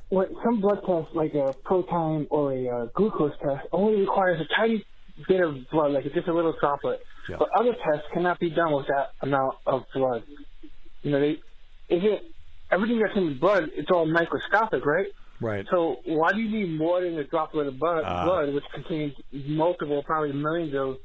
[0.10, 4.56] when some blood tests, like a proton or a uh, glucose test, only requires a
[4.56, 4.86] tiny
[5.28, 7.38] bit of blood, like just a little droplet, Yeah.
[7.40, 10.24] but other tests cannot be done with that amount of blood.
[11.02, 11.32] You know, they
[11.90, 12.24] is it
[12.72, 13.70] everything that's in the blood?
[13.76, 15.08] It's all microscopic, right?
[15.42, 15.66] Right.
[15.70, 18.26] So why do you need more than a droplet of blood, Ah.
[18.26, 20.98] blood which contains multiple, probably millions of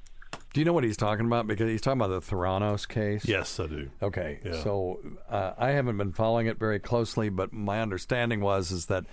[0.54, 1.46] Do you know what he's talking about?
[1.46, 3.26] Because he's talking about the Theranos case.
[3.26, 3.90] Yes, I do.
[4.02, 4.52] Okay, Yeah.
[4.62, 4.98] so
[5.28, 9.04] uh, I haven't been following it very closely, but my understanding was is that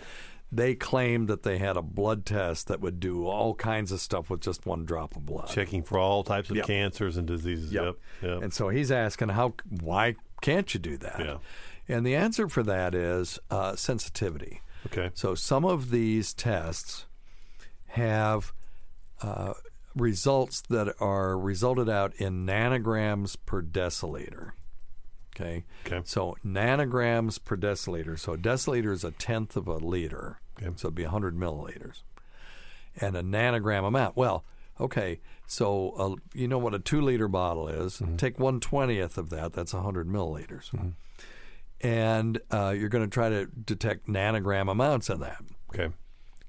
[0.55, 4.29] they claimed that they had a blood test that would do all kinds of stuff
[4.29, 6.65] with just one drop of blood, Checking for all types of Yep.
[6.67, 7.71] cancers and diseases.
[7.73, 7.83] Yep.
[7.83, 7.95] Yep.
[8.21, 8.41] Yep.
[8.43, 11.19] And so he's asking how why can't you do that?
[11.19, 11.37] Yeah.
[11.87, 14.61] And the answer for that is uh, sensitivity.
[14.87, 15.11] Okay.
[15.13, 17.05] So some of these tests
[17.87, 18.53] have
[19.21, 19.53] uh,
[19.95, 24.51] results that are resulted out in nanograms per deciliter.
[25.35, 25.63] Okay.
[25.85, 26.01] Okay.
[26.05, 28.17] So nanograms per deciliter.
[28.17, 30.39] So a deciliter is a tenth of a liter.
[30.57, 30.71] Okay.
[30.75, 32.03] So it'd be 100 milliliters.
[32.99, 34.15] And a nanogram amount.
[34.15, 34.45] Well,
[34.79, 35.19] okay.
[35.47, 38.01] So uh, you know what a two liter bottle is.
[38.17, 39.53] Take one twentieth of that.
[39.53, 40.93] That's 100 milliliters.
[41.81, 45.43] And uh, you're going to try to detect nanogram amounts in that.
[45.73, 45.93] Okay.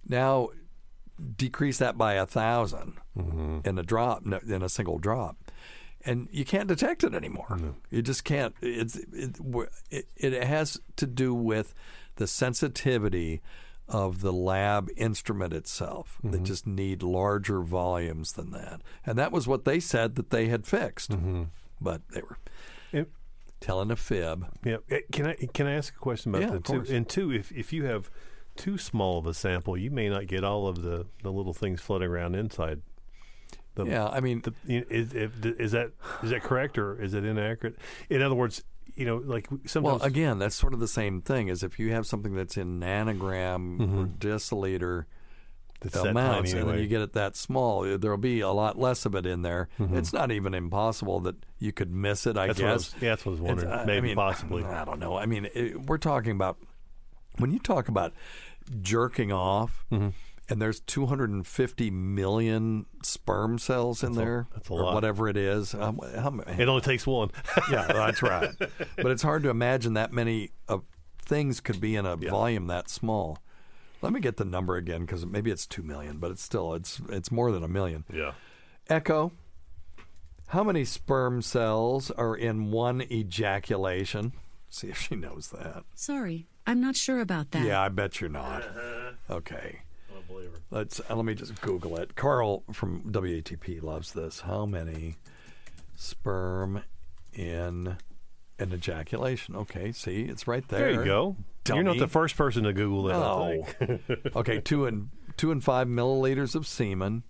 [0.08, 0.50] Now,
[1.36, 2.94] decrease that by a 1000
[3.64, 5.36] in a drop, in a single drop,
[6.04, 7.58] and you can't detect it anymore.
[7.90, 8.54] You just can't.
[8.62, 9.36] It's it,
[9.90, 11.74] it, it has to do with
[12.16, 13.42] the sensitivity
[13.88, 16.18] of the lab instrument itself.
[16.24, 20.48] They just need larger volumes than that, and that was what they said that they
[20.48, 21.14] had fixed,
[21.80, 22.38] but they were
[22.92, 23.08] Yep.
[23.60, 24.46] telling a fib.
[24.64, 24.78] Yeah.
[24.90, 26.84] Eh, Can I can I ask a question about Yeah, that too?
[26.94, 28.10] And two, if if you have
[28.56, 31.80] too small of a sample, you may not get all of the, the little things
[31.82, 32.80] floating around inside.
[33.74, 37.76] The, Yeah, I mean, the, is, is that is that correct or is it inaccurate?
[38.08, 38.64] In other words,
[38.96, 40.00] you know, like sometimes.
[40.00, 42.80] Well, again, that's sort of the same thing as if you have something that's in
[42.80, 45.04] nanogram or deciliter
[45.80, 48.78] That's that amounts, and then you get it that small, uh, there'll be a lot
[48.78, 49.68] less of it in there.
[49.78, 52.36] It's not even impossible that you could miss it.
[52.38, 52.72] I That's guess.
[52.74, 53.68] was- yeah, that's what I was wondering.
[53.68, 54.64] It's- I- I Maybe, mean, possibly.
[54.64, 55.16] I don't know.
[55.18, 56.56] I mean, it, we're talking about
[57.38, 58.14] when you talk about
[58.80, 59.84] jerking off.
[59.92, 60.08] Mm-hmm.
[60.48, 64.94] And there's 250 million sperm cells in That's a- there, that's a or lot.
[64.94, 65.74] whatever it is.
[65.74, 66.62] Um, how many?
[66.62, 67.30] it only takes one.
[67.70, 68.50] yeah, that's right.
[68.58, 70.84] But it's hard to imagine that many of
[71.18, 73.38] things could be in a volume that small.
[74.02, 77.00] Let me get the number again because maybe it's two million, but it's still it's
[77.08, 78.04] it's more than a million.
[78.12, 78.32] Yeah.
[78.88, 79.32] Echo.
[80.48, 84.32] How many sperm cells are in one ejaculation?
[84.68, 85.82] See if she knows that.
[85.96, 87.64] Sorry, I'm not sure about that.
[87.66, 88.62] Yeah, I bet you're not.
[89.28, 89.80] Okay.
[90.70, 92.16] Let's uh, let me just Google it.
[92.16, 94.40] Carl from WATP loves this.
[94.40, 95.16] How many
[95.94, 96.82] sperm
[97.32, 97.96] in
[98.58, 99.56] an ejaculation?
[99.56, 100.92] Okay, see, it's right there.
[100.92, 101.36] There you go.
[101.68, 103.18] You're not the first person to Google that.
[103.18, 103.98] No.
[104.36, 107.22] okay, two and two and five milliliters of semen,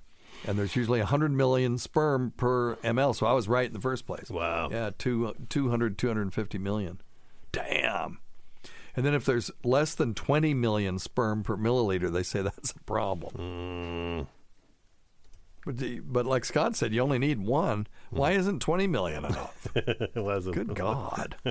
[0.46, 3.14] and there's usually hundred million sperm per ml.
[3.14, 4.30] So I was right in the first place.
[4.30, 4.68] Wow.
[4.70, 7.00] Yeah, two, 200, 250 million.
[7.52, 8.18] Damn.
[8.96, 12.78] And then if there's less than 20 million sperm per milliliter, they say that's a
[12.84, 14.26] problem.
[15.66, 17.86] But, the, but like Scott said, you only need one.
[18.10, 19.68] Why isn't 20 million enough?
[20.14, 21.36] Wasn't- Good God.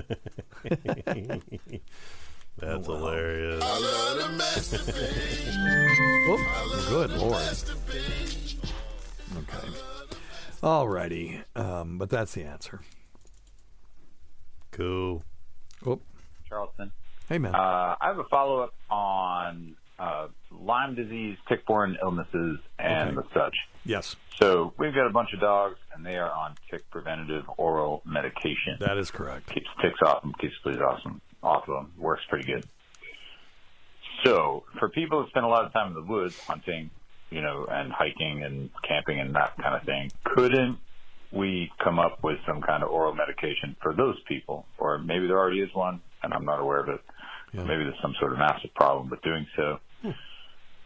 [2.57, 3.61] That's hilarious.
[6.27, 7.43] Oh, good Lord.
[9.37, 9.67] Okay.
[10.63, 11.41] All righty.
[11.55, 12.79] Um, but that's the answer.
[14.71, 15.25] Cool.
[15.85, 15.99] Oh,
[16.47, 16.93] Charleston.
[17.29, 17.55] Hey, man.
[17.55, 23.27] Uh, I have a follow up on uh, Lyme disease, tick-borne illnesses, and Okay.
[23.33, 23.55] the such.
[23.85, 28.01] yes, So we've got a bunch of dogs, and they are on tick preventative oral
[28.05, 28.77] medication.
[28.79, 29.47] that is correct.
[29.53, 31.93] keeps ticks off them, keeps fleas off them, off of them.
[31.97, 32.65] Works pretty good.
[34.23, 36.89] So for people that spend a lot of time in the woods hunting,
[37.29, 40.77] you know, and hiking and camping and that kind of thing, couldn't
[41.31, 44.65] we come up with some kind of oral medication for those people?
[44.77, 47.01] Or maybe there already is one, and I'm not aware of it.
[47.63, 49.79] Maybe there's some sort of massive problem with doing so.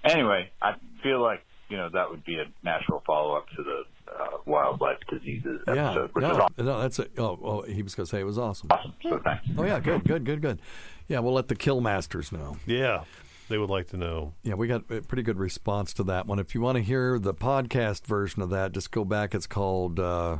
[0.03, 3.83] Anyway, I feel like you know, that would be a natural follow up to the
[4.11, 6.65] uh, wildlife diseases Yeah, episode, which no, is awesome.
[6.65, 7.11] no, that's it.
[7.19, 8.69] Oh, oh, he was going to say it was awesome.
[8.71, 8.93] Awesome.
[9.03, 9.45] So thanks.
[9.57, 10.59] Oh yeah, good, good, good, good.
[11.07, 12.57] Yeah, we'll let the kill masters know.
[12.65, 13.03] Yeah,
[13.49, 14.33] they would like to know.
[14.41, 16.39] Yeah, we got a pretty good response to that one.
[16.39, 19.35] If you want to hear the podcast version of that, just go back.
[19.35, 20.37] It's called uh,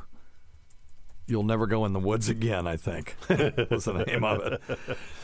[1.29, 3.15] "You'll Never Go in the Woods Again." I think
[3.69, 4.61] was the name of it.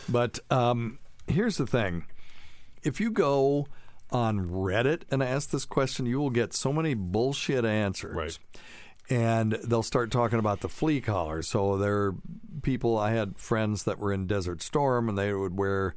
[0.07, 2.05] But um, here's the thing:
[2.83, 3.67] if you go
[4.11, 8.15] on Reddit and ask this question, you will get so many bullshit answers.
[8.15, 8.39] Right.
[9.09, 11.41] And they'll start talking about the flea collar.
[11.41, 12.15] So there are
[12.63, 15.95] people, I had friends that were in Desert Storm and they would wear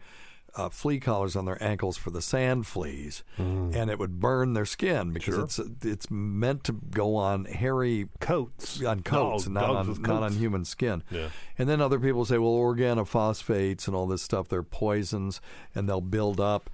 [0.58, 4.66] uh, flea collars on their ankles for the sand fleas, and it would burn their
[4.66, 5.44] skin because Sure.
[5.44, 10.00] it's it's meant to go on hairy coats on coats, Dog- and not on with
[10.00, 11.02] not on human skin.
[11.10, 11.28] Yeah.
[11.56, 15.40] And then other people say, well, organophosphates and all this stuff, they're poisons
[15.74, 16.70] and they'll build up.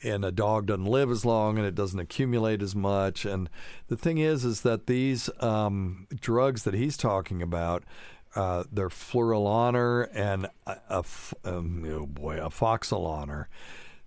[0.00, 3.24] And a dog doesn't live as long and it doesn't accumulate as much.
[3.24, 3.50] And
[3.88, 7.82] the thing is, is that these um, drugs that he's talking about,
[8.38, 13.46] uh, they're fluralaner and a, a f- um, oh boy, afoxolaner.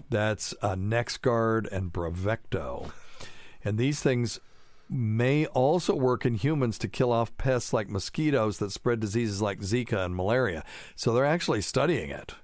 [0.09, 2.91] That's uh, NexGard and Bravecto.
[3.65, 4.39] And these things
[4.89, 9.59] may also work in humans to kill off pests like mosquitoes that spread diseases like
[9.59, 10.63] Zika and malaria.
[10.95, 12.35] So they're actually studying it.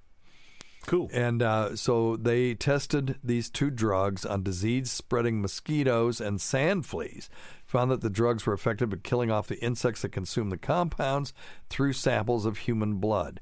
[0.88, 1.10] Cool.
[1.14, 7.30] And uh, so they tested these two drugs on disease spreading mosquitoes and sand fleas.
[7.68, 11.34] Found that the drugs were effective at killing off the insects that consume the compounds
[11.70, 13.40] through samples of human blood.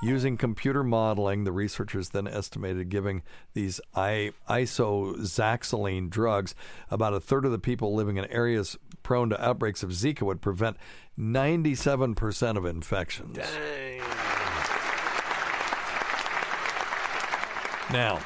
[0.00, 3.24] Using computer modeling, the researchers then estimated giving
[3.54, 6.54] these isoxazoline drugs,
[6.90, 10.40] about a third of the people living in areas prone to outbreaks of Zika would
[10.40, 10.76] prevent
[11.18, 13.36] 97% of infections.
[13.36, 14.00] Dang.
[17.90, 18.20] Now,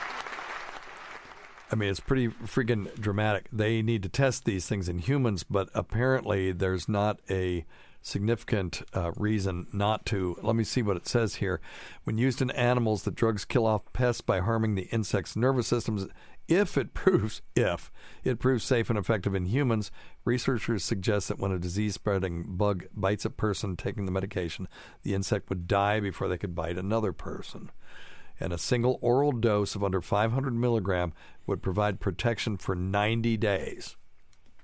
[1.73, 3.49] I mean, it's pretty freaking dramatic.
[3.51, 7.65] They need to test these things in humans, but apparently there's not a
[8.03, 10.37] significant uh, reason not to.
[10.43, 11.63] Let me see what it says here.
[12.05, 16.09] When used in animals, the drugs kill off pests by harming the insect's nervous systems.
[16.47, 17.91] If it proves if
[18.23, 19.91] it proves safe and effective in humans,
[20.27, 24.69] researchers suggest that when a disease-spreading bug bites a person taking the medication,
[25.05, 27.71] the insect would die before they could bite another person
[28.41, 31.13] and a single oral dose of under 500 milligram
[31.47, 33.97] would provide protection for 90 days.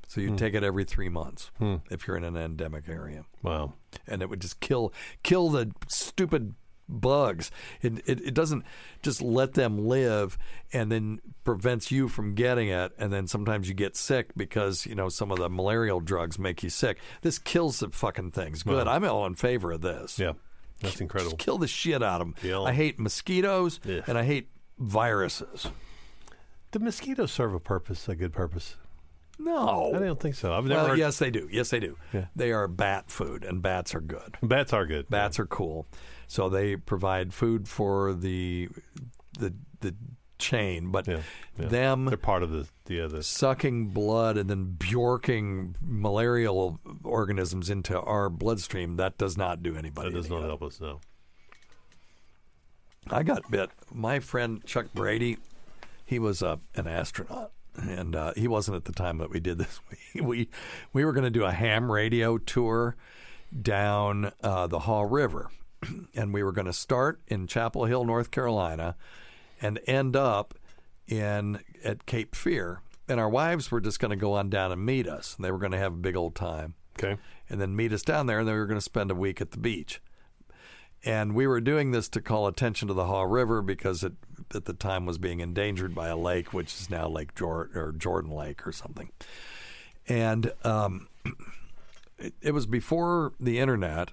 [0.07, 0.37] So you Hmm.
[0.37, 1.77] take it every three months Hmm.
[1.91, 3.25] if you're in an endemic area.
[3.43, 3.75] Wow.
[4.07, 4.93] And it would just kill
[5.23, 6.55] kill the stupid
[6.89, 7.51] bugs.
[7.83, 8.65] It, it it doesn't
[9.03, 10.39] just let them live
[10.73, 12.93] and then prevents you from getting it.
[12.97, 16.63] And then sometimes you get sick because you know some of the malarial drugs make
[16.63, 16.97] you sick.
[17.21, 18.63] This kills the fucking things.
[18.63, 18.87] Good.
[18.87, 18.93] Wow.
[18.95, 20.19] I'm all in favor of this.
[20.19, 20.33] Yeah.
[20.81, 21.33] That's incredible.
[21.33, 22.35] Just kill the shit out of them.
[22.43, 22.61] Yeah.
[22.63, 24.01] I hate mosquitoes Yeah.
[24.07, 24.49] and I hate
[24.79, 25.67] viruses.
[26.71, 28.77] Do mosquitoes serve a purpose, a good purpose?
[29.41, 30.53] No, I don't think so.
[30.53, 30.81] I've never.
[30.81, 31.49] well, heard- yes, they do.
[31.51, 31.97] Yes, they do.
[32.13, 32.27] Yeah.
[32.35, 34.37] They are bat food, and bats are good.
[34.43, 35.09] Bats are good.
[35.09, 35.87] Bats are cool.
[36.27, 38.69] So they provide food for the
[39.39, 39.95] the the
[40.39, 41.21] chain, but Yeah.
[41.57, 43.23] them They're part of the the other.
[43.23, 50.11] sucking blood and then bjorking malarial organisms into our bloodstream that does not do anybody.
[50.11, 50.47] That does not good.
[50.49, 50.81] help us.
[50.81, 51.01] No.
[53.11, 53.71] I got bit.
[53.93, 55.39] My friend Chuck Brady,
[56.05, 59.59] he was uh, an astronaut, and uh, he wasn't at the time that we did
[59.59, 59.81] this.
[60.15, 60.49] We we,
[60.93, 62.97] we were going to do a ham radio tour
[63.63, 65.51] down uh, the Haw River,
[66.15, 68.97] and we were going to start in Chapel Hill, North Carolina,
[69.61, 70.55] and end up
[71.09, 72.83] in at Cape Fear.
[73.09, 75.51] And our wives were just going to go on down and meet us, and they
[75.51, 76.75] were going to have a big old time.
[76.99, 77.17] Okay.
[77.49, 79.41] And then meet us down there, and then we were going to spend a week
[79.41, 80.01] at the beach.
[81.05, 84.15] And we were doing this to call attention to the Haw River because it
[84.55, 87.95] at the time was being endangered by a lake, which is now Lake Jor- or
[87.97, 89.11] Jordan Lake or something.
[90.09, 91.09] And um,
[92.19, 94.11] it, it was before the internet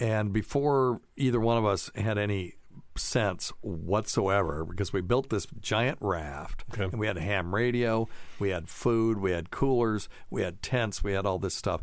[0.00, 2.54] and before either one of us had any
[2.96, 8.50] sense whatsoever because we built this giant raft and we had a ham radio, we
[8.50, 11.82] had food, we had coolers, we had tents, we had all this stuff.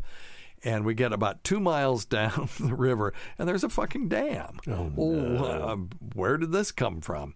[0.62, 4.58] And we get about two miles down the river, and there's a fucking dam.
[4.68, 5.76] Oh, uh,
[6.14, 7.34] where did this come from?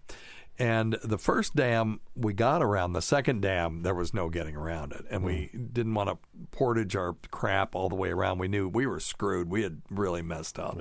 [0.57, 4.93] And the first dam we got around, the second dam, there was no getting around
[4.93, 5.05] it.
[5.09, 6.17] And we didn't want to
[6.51, 8.39] portage our crap all the way around.
[8.39, 9.49] We knew we were screwed.
[9.49, 10.77] We had really messed up.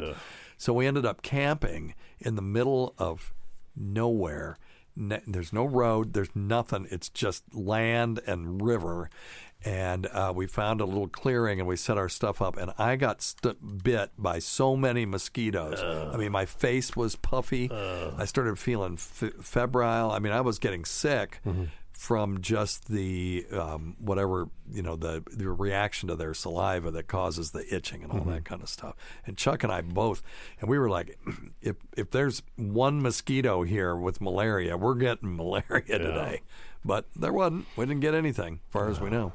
[0.65, 3.35] So we ended up camping in the middle of
[3.77, 4.57] nowhere.
[4.97, 6.87] Ne- there's no road, there's nothing.
[6.91, 9.11] It's just land and river.
[9.63, 12.57] And uh, we found a little clearing and we set our stuff up.
[12.57, 15.83] And I got st- bit by so many mosquitoes.
[16.15, 17.71] I mean, my face was puffy.
[17.71, 20.11] I started feeling f- febrile.
[20.13, 21.43] I mean, I was getting sick
[22.05, 27.53] from just the um, whatever you know the the reaction to their saliva that causes
[27.53, 28.31] the itching and all Mm-hmm.
[28.33, 28.95] that kind of stuff.
[29.27, 30.23] And Chuck and I both,
[30.61, 31.19] and we were like,
[31.63, 36.43] if if there's one mosquito here with malaria, we're getting malaria today.
[36.85, 37.65] But there wasn't.
[37.77, 39.33] We didn't get anything, as far as we know.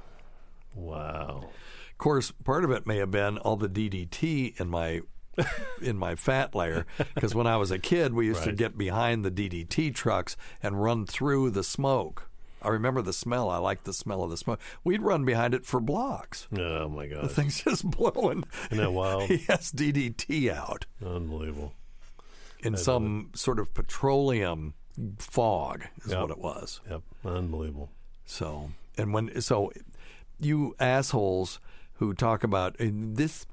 [0.76, 1.46] Wow.
[1.92, 5.02] Of course, part of it may have been all the DDT in my
[5.82, 9.26] in my fat layer because when I was a kid, we used to get behind
[9.26, 12.29] the DDT trucks and run through the smoke.
[12.62, 13.49] I remember the smell.
[13.49, 14.60] I liked the smell of the smoke.
[14.84, 16.47] We'd run behind it for blocks.
[16.57, 17.24] Oh my god.
[17.24, 18.43] The thing's just blowing.
[18.72, 19.30] Isn't that wild?
[19.30, 21.74] yes, DDT out Unbelievable.
[22.62, 24.74] in some sort of petroleum
[25.18, 26.22] fog is Yep.
[26.22, 26.82] what it was.
[26.89, 27.01] Yep.
[27.26, 27.89] Unbelievable.
[28.26, 29.72] So, and when so
[30.39, 31.60] you assholes
[31.93, 33.45] who talk about eh, this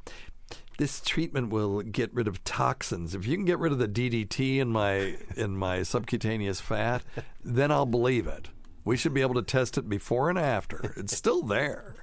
[0.79, 3.15] this treatment will get rid of toxins.
[3.15, 7.03] If you can get rid of the DDT in my in my subcutaneous fat,
[7.43, 8.49] then I'll believe it.
[8.87, 10.95] We should be able to test it before and after.
[10.97, 11.97] It's still there.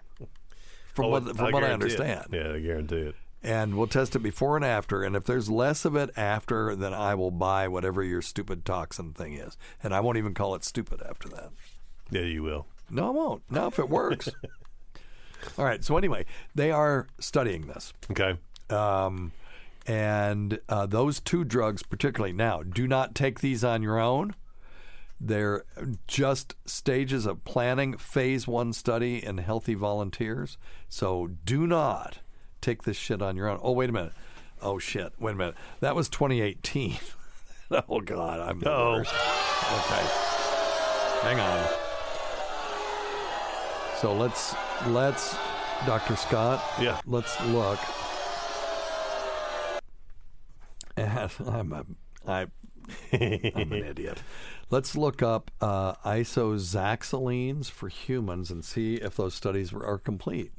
[0.93, 1.99] From Oh, what from what I guarantee it.
[1.99, 2.25] understand.
[2.31, 3.15] Yeah, I guarantee it.
[3.41, 5.01] And we'll test it before and after.
[5.03, 9.11] And if there's less of it after, then I will buy whatever your stupid toxin
[9.13, 9.57] thing is.
[9.81, 11.49] And I won't even call it stupid after that.
[12.11, 12.67] Yeah, you will.
[12.89, 13.43] No, I won't.
[13.49, 14.29] Not if it works.
[15.57, 15.83] All right.
[15.83, 17.91] So anyway, they are studying this.
[18.11, 18.37] Okay.
[18.69, 19.31] Um,
[19.87, 24.35] and uh, those two drugs, particularly now, do not take these on your own.
[25.25, 25.63] They're
[26.05, 30.57] just stages of planning phase one study in healthy volunteers.
[30.89, 32.19] So do not
[32.59, 33.57] take this shit on your own.
[33.61, 34.11] Oh, wait a minute.
[34.61, 35.13] Oh, shit.
[35.19, 35.55] Wait a minute.
[35.79, 36.97] That was 2018.
[37.71, 38.41] oh, God.
[38.41, 38.91] I'm the Uh-oh.
[38.95, 39.13] worst.
[39.13, 40.05] Okay.
[41.21, 41.69] Hang on.
[44.01, 44.53] So let's,
[44.87, 45.37] let's,
[45.85, 46.17] Dr.
[46.17, 46.61] Scott.
[46.81, 46.99] Yeah.
[47.05, 47.79] Let's look.
[50.97, 51.85] And I'm a,
[52.27, 52.47] I,
[53.11, 54.23] I'm an idiot.
[54.69, 60.51] Let's look up uh, isoxazolines for humans and see if those studies were, are complete.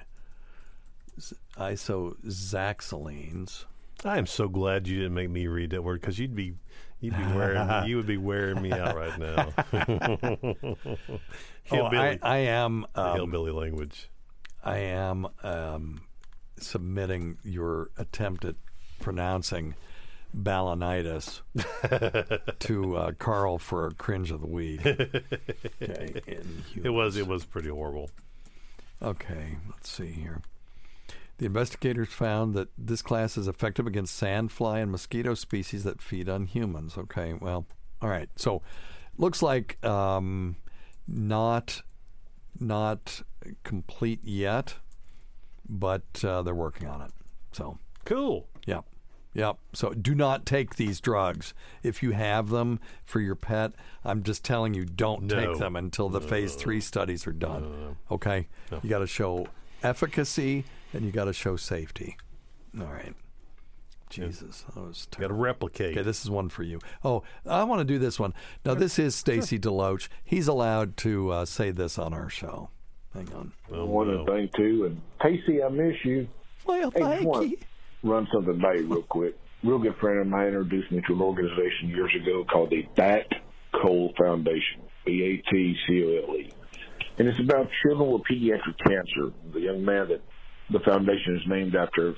[1.56, 3.64] Isoxazolines.
[4.04, 6.54] I am so glad you didn't make me read that word because you'd be
[7.00, 9.52] you'd be wearing you would be wearing me out right now.
[11.70, 14.10] Oh, I, I am um, hillbilly language.
[14.62, 16.02] I am um,
[16.58, 18.56] submitting your attempt at
[19.00, 19.74] pronouncing
[20.34, 21.40] balanitis
[22.58, 24.84] to uh, Carl for a cringe of the week.
[24.84, 26.20] Okay,
[26.82, 28.10] It was it was pretty horrible.
[29.02, 30.42] Okay, let's see here.
[31.38, 36.28] The investigators found that this class is effective against sandfly and mosquito species that feed
[36.28, 36.96] on humans.
[36.96, 37.66] Okay, well,
[38.00, 38.28] all right.
[38.36, 38.62] So,
[39.18, 40.56] looks like um,
[41.08, 41.82] not
[42.58, 43.22] not
[43.64, 44.76] complete yet,
[45.68, 47.10] but uh, they're working on it.
[47.52, 48.48] So cool.
[48.66, 48.84] Yep.
[49.34, 49.58] Yep.
[49.72, 53.72] So do not take these drugs if you have them for your pet.
[54.04, 55.34] I'm just telling you, don't No.
[55.34, 57.96] take them until the phase three studies are done.
[58.10, 58.46] Okay.
[58.82, 59.48] You got to show
[59.82, 62.16] efficacy and you got to show safety.
[62.78, 63.14] All right.
[64.10, 65.92] Jesus, that was Got to replicate.
[65.92, 66.78] Okay, this is one for you.
[67.04, 68.32] Oh, I want to do this one.
[68.64, 70.08] Now, this is Stacy Deloach.
[70.24, 72.70] He's allowed to uh, say this on our show.
[73.12, 73.52] Hang on.
[73.68, 76.28] one other thing too, and Casey, I miss you.
[76.64, 77.56] Well, thank just wanna you.
[78.04, 79.34] Run something by you real quick.
[79.62, 83.26] Real good friend of mine introduced me to an organization years ago called the Bat
[83.82, 86.52] Cole Foundation, B A T C O L E,
[87.18, 89.32] and it's about children with pediatric cancer.
[89.54, 90.20] The young man that
[90.70, 92.14] the foundation is named after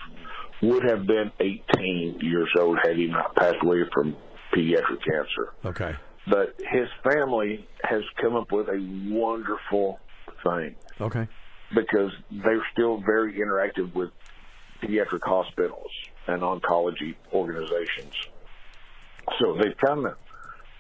[0.63, 4.17] would have been 18 years old had he not passed away from
[4.55, 5.95] pediatric cancer Okay.
[6.31, 8.79] but his family has come up with a
[9.11, 9.99] wonderful
[10.43, 11.29] thing Okay.
[11.75, 14.11] because they're still very interactive with
[14.83, 15.91] pediatric hospitals
[16.27, 18.15] and oncology organizations.
[19.39, 20.17] So they've kind of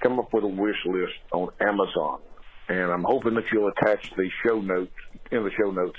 [0.02, 2.20] come up with a wish list on Amazon,
[2.68, 4.92] and I'm hoping that you'll attach the show notes
[5.30, 5.98] in the show notes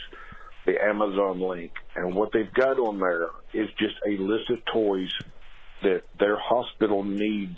[0.66, 1.72] the Amazon link.
[1.96, 5.12] And what they've got on there is just a list of toys
[5.82, 7.58] that their hospital needs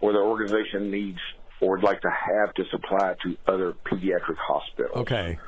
[0.00, 1.18] or their organization needs
[1.60, 4.96] or would like to have to supply to other pediatric hospitals.
[4.96, 5.38] Okay.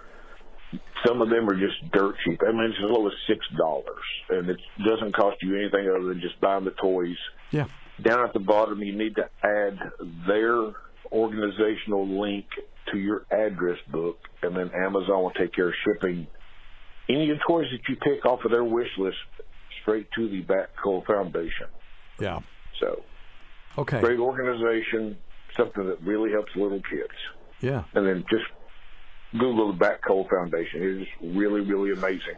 [1.07, 2.41] Some of them are just dirt cheap.
[2.47, 6.05] I mean, it's as low as six dollars, and it doesn't cost you anything other
[6.09, 7.16] than just buying the toys.
[7.51, 7.66] Yeah.
[8.03, 9.79] Down at the bottom, you need to add
[10.27, 10.73] their
[11.12, 12.47] organizational link
[12.93, 16.27] to your address book, and then Amazon will take care of shipping
[17.09, 19.16] any of the toys that you pick off of their wish list
[19.83, 20.45] straight to the
[20.83, 21.66] Cole Foundation.
[22.18, 22.41] Yeah.
[22.79, 23.03] So,
[23.79, 24.01] Okay.
[24.01, 25.16] great organization,
[25.57, 27.14] something that really helps little kids.
[27.61, 27.85] Yeah.
[27.95, 28.45] And then just
[29.39, 30.83] Google the Bat Cole Foundation.
[30.83, 32.37] It is really, really amazing.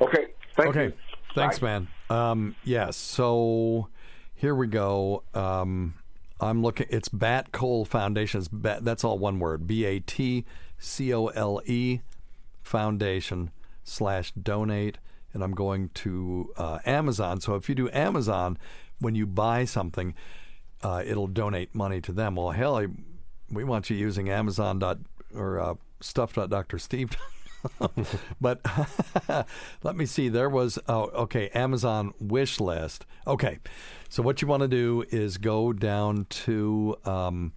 [0.00, 0.28] Okay.
[0.56, 0.84] Thank okay.
[0.86, 0.92] you.
[1.34, 1.88] Thanks, man.
[2.10, 2.96] Um, yes.
[2.96, 3.88] So
[4.34, 5.22] here we go.
[5.34, 5.94] Um,
[6.40, 6.86] I'm looking.
[6.90, 8.38] It's Bat Cole Foundation.
[8.38, 9.66] It's Bat, that's all one word.
[9.66, 10.44] B A T
[10.78, 12.00] C O L E
[12.62, 13.50] Foundation
[13.84, 14.98] slash donate.
[15.32, 17.40] And I'm going to uh, Amazon.
[17.40, 18.56] So if you do Amazon,
[18.98, 20.14] when you buy something,
[20.82, 22.36] uh, it'll donate money to them.
[22.36, 22.86] Well, hell, I,
[23.50, 24.98] we want you using Amazon dot
[25.34, 27.16] or uh, stuff.drsteve.
[28.40, 28.60] but
[29.82, 30.28] let me see.
[30.28, 31.48] There was oh, okay.
[31.50, 33.06] Amazon wish list.
[33.26, 33.58] Okay,
[34.08, 37.52] so what you want to do is go down to um,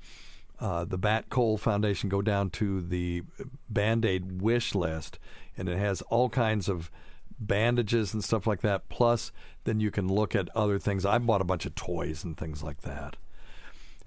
[0.60, 2.10] uh, the Bat Cole Foundation.
[2.10, 3.24] Go down to the
[3.70, 5.20] Band Aid wish list,
[5.58, 6.92] and it has all kinds of
[7.40, 8.90] bandages and stuff like that.
[8.90, 9.32] Plus,
[9.64, 11.06] then you can look at other things.
[11.06, 13.16] I bought a bunch of toys and things like that.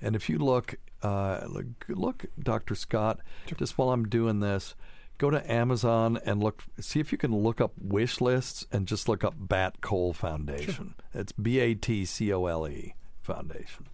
[0.01, 2.75] And if you look, uh, look, look, Dr.
[2.75, 3.21] Scott,
[3.57, 4.75] just while I'm doing this,
[5.19, 9.09] go to Amazon and look, see if you can look up wish lists and just
[9.09, 10.95] look up Bat Cole Foundation.
[11.15, 13.87] It's B A T C O L E Foundation.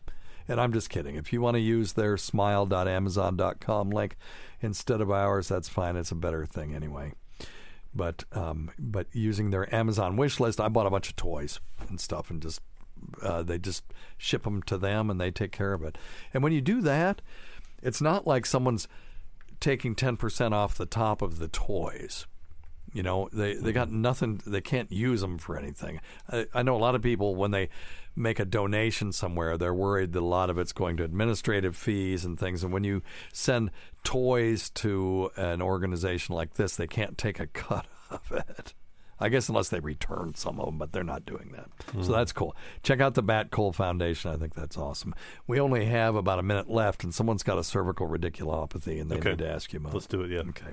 [0.46, 1.16] And I'm just kidding.
[1.16, 4.16] If you want to use their smile.amazon.com link
[4.62, 5.96] instead of ours, that's fine.
[5.96, 7.12] It's a better thing anyway.
[7.94, 12.00] But um, but using their Amazon wish list, I bought a bunch of toys and
[12.00, 12.60] stuff and just
[13.22, 13.84] uh, they just
[14.16, 15.96] ship them to them and they take care of it.
[16.32, 17.22] And when you do that,
[17.82, 18.88] it's not like someone's
[19.60, 22.26] taking 10% off the top of the toys.
[22.92, 26.00] You know, they, they got nothing, they can't use them for anything.
[26.30, 27.68] I, I know a lot of people, when they
[28.16, 32.24] make a donation somewhere, they're worried that a lot of it's going to administrative fees
[32.24, 32.64] and things.
[32.64, 33.70] And when you send
[34.04, 38.74] toys to an organization like this, they can't take a cut of it.
[39.20, 41.68] I guess unless they return some of them, but they're not doing that.
[41.92, 42.02] Hmm.
[42.02, 42.54] So that's cool.
[42.82, 44.30] Check out the Bat Cole Foundation.
[44.30, 45.14] I think that's awesome.
[45.46, 49.16] We only have about a minute left, and someone's got a cervical radiculopathy, and they
[49.16, 49.30] Okay.
[49.30, 49.94] need to ask you about.
[49.94, 50.30] Let's do it.
[50.30, 50.40] Yeah.
[50.40, 50.72] Okay.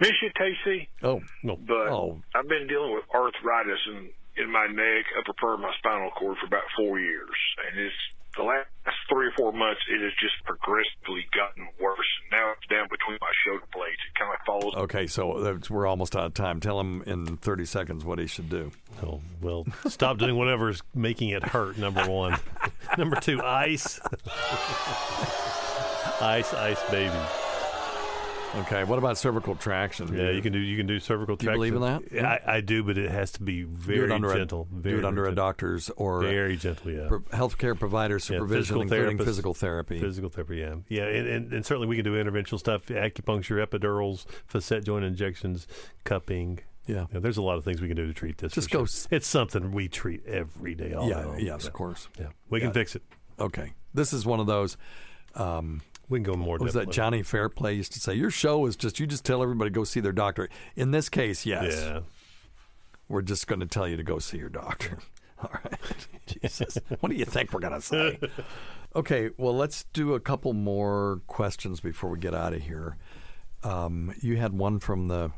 [0.00, 0.88] Miss you, Casey.
[1.02, 1.56] Oh no.
[1.56, 2.20] But Oh.
[2.34, 6.36] I've been dealing with arthritis in, in my neck, upper part of my spinal cord
[6.38, 7.30] for about four years,
[7.70, 7.94] and it's
[8.36, 8.66] the last
[9.08, 12.06] three or four months it has just progressively gotten worse.
[12.22, 13.98] And now it's down between my shoulder blades.
[14.08, 14.74] It kind of like follows.
[14.84, 16.58] Okay, so uh, we're almost out of time.
[16.60, 18.72] Tell him in 30 seconds what he should do.
[19.02, 22.38] Oh, well, stop doing whatever's making it hurt, number one.
[22.98, 24.00] number two, ice.
[26.20, 27.12] ice, ice, baby.
[28.60, 30.14] Okay, what about cervical traction?
[30.14, 31.58] Yeah, you can do you can do cervical Do you traction.
[31.58, 32.12] believe in that?
[32.12, 34.68] Yeah, I, I do, but it has to be very do gentle.
[34.70, 36.90] A, very do it under a doctor's or very gentle.
[36.90, 39.98] Yeah, pro- healthcare provider Yeah, supervision, physical including physical therapy.
[40.00, 44.24] Physical therapy, yeah, yeah, and, and, and certainly we can do interventional stuff: acupuncture, epidurals,
[44.46, 45.66] facet joint injections,
[46.04, 46.60] cupping.
[46.86, 47.06] Yeah.
[47.10, 48.52] there's a lot of things we can do to treat this.
[48.52, 49.08] Just go sure.
[49.10, 50.92] It's something we treat every day.
[50.92, 51.66] All yeah, yes, Yeah.
[51.68, 52.08] of course.
[52.20, 52.72] Yeah, we can Yeah.
[52.74, 53.02] fix it.
[53.40, 54.76] Okay, this is one of those.
[55.34, 56.58] Um, we can go more.
[56.58, 56.96] Was that depth with it.
[56.96, 58.14] Johnny Fairplay used to say?
[58.14, 60.48] Your show is just you just tell everybody to go see their doctor.
[60.76, 61.82] In this case, yes.
[61.82, 62.00] Yeah.
[63.08, 64.98] We're just going to tell you to go see your doctor.
[65.42, 66.08] All right.
[66.26, 66.78] Jesus.
[67.00, 68.18] What do you think we're going to say?
[68.96, 72.96] Okay, well, let's do a couple more questions before we get out of here.
[73.64, 75.32] Um, you had one from the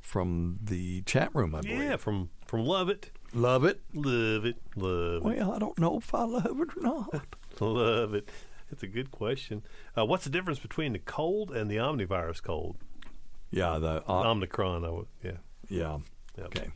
[0.00, 1.78] from the chat room, I believe.
[1.78, 3.10] Yeah, from from Love It.
[3.32, 3.80] Love it.
[3.92, 4.58] Love it.
[4.76, 5.22] Love it.
[5.24, 7.24] Well, I don't know if I love it or not.
[7.58, 8.28] Love it.
[8.70, 9.62] It's a good question.
[9.96, 12.76] Uh, what's the difference between the cold and the omnivirus cold?
[13.50, 14.84] Yeah, the Omicron.
[14.84, 15.36] I would, yeah.
[15.68, 15.98] Yeah.
[16.38, 16.70] Okay.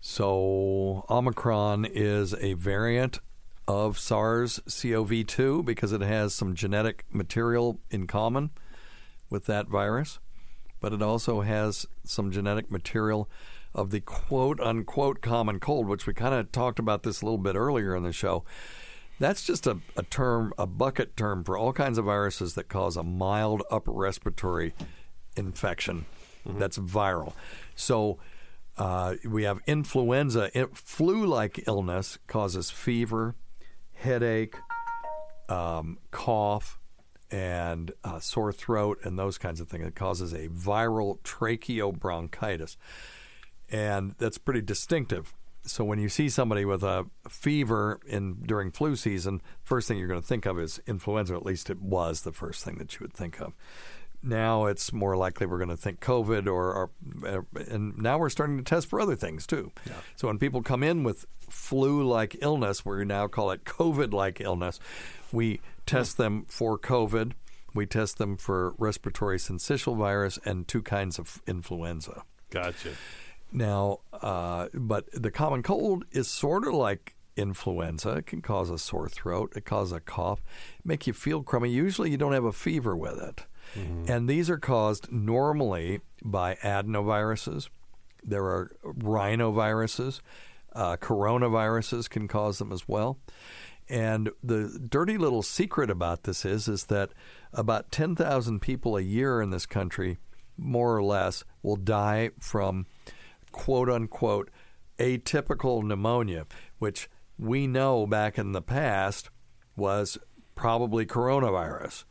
[0.00, 3.20] So Omicron is a variant
[3.66, 8.50] of SARS CoV 2 because it has some genetic material in common
[9.30, 10.18] with that virus,
[10.80, 13.28] but it also has some genetic material
[13.74, 17.38] of the quote unquote common cold, which we kind of talked about this a little
[17.38, 18.44] bit earlier in the show.
[19.18, 22.96] That's just a, a term, a bucket term for all kinds of viruses that cause
[22.96, 24.74] a mild upper respiratory
[25.36, 26.06] infection
[26.44, 27.32] that's viral.
[27.74, 28.18] So
[28.76, 30.50] uh, we have influenza.
[30.74, 33.34] Flu like illness causes fever,
[33.94, 34.56] headache,
[35.48, 36.78] um, cough,
[37.30, 39.86] and uh, sore throat, and those kinds of things.
[39.86, 42.76] It causes a viral tracheobronchitis.
[43.70, 45.34] And that's pretty distinctive.
[45.66, 50.08] So when you see somebody with a fever in during flu season, first thing you're
[50.08, 51.34] going to think of is influenza.
[51.34, 53.52] At least it was the first thing that you would think of.
[54.22, 56.90] Now it's more likely we're going to think COVID, or, or
[57.26, 59.72] uh, and now we're starting to test for other things too.
[60.16, 64.80] So when people come in with flu-like illness, we now call it COVID-like illness,
[65.32, 67.32] we test them for COVID.
[67.74, 72.22] We test them for respiratory syncytial virus and two kinds of influenza.
[72.48, 72.92] Gotcha.
[73.56, 78.16] Now, uh, but the common cold is sort of like influenza.
[78.16, 79.54] It can cause a sore throat.
[79.56, 80.42] It causes a cough,
[80.84, 81.70] make you feel crummy.
[81.70, 83.46] Usually, you don't have a fever with it,
[84.12, 87.70] and these are caused normally by adenoviruses.
[88.22, 90.20] There are rhinoviruses.
[90.74, 93.18] Uh, coronaviruses can cause them as well.
[93.88, 97.12] And the dirty little secret about this is is that
[97.54, 100.18] about 10,000 people a year in this country,
[100.58, 102.84] more or less, will die from
[103.56, 104.50] quote unquote
[104.98, 106.46] atypical pneumonia,
[106.78, 109.30] which we know back in the past
[109.76, 110.18] was
[110.54, 112.04] probably coronavirus.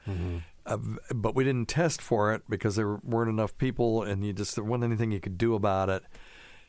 [0.65, 0.77] Uh,
[1.13, 4.63] but we didn't test for it because there weren't enough people, and you just there
[4.63, 6.03] wasn't anything you could do about it.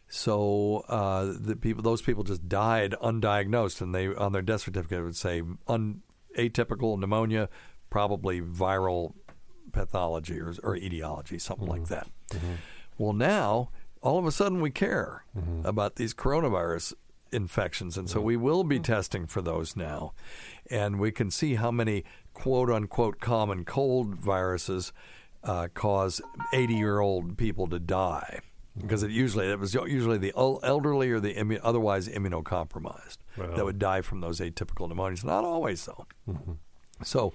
[0.09, 5.03] So uh, the people, those people just died undiagnosed, and they on their death certificate
[5.03, 6.03] would say un,
[6.39, 7.49] atypical pneumonia,
[7.89, 9.15] probably viral
[9.73, 12.09] pathology or, or etiology, something like that.
[12.99, 13.71] Well, now
[14.07, 15.25] all of a sudden we care
[15.65, 16.95] about these coronavirus
[17.33, 20.13] infections, and so we will be testing for those now,
[20.71, 24.93] and we can see how many quote unquote common cold viruses
[25.43, 26.21] uh, cause
[26.55, 28.41] 80 year old people to die.
[28.79, 33.55] Because it usually it was usually the elderly or the immu- otherwise immunocompromised Wow.
[33.57, 35.25] that would die from those atypical pneumonias.
[35.25, 36.07] Not always though.
[37.03, 37.33] So,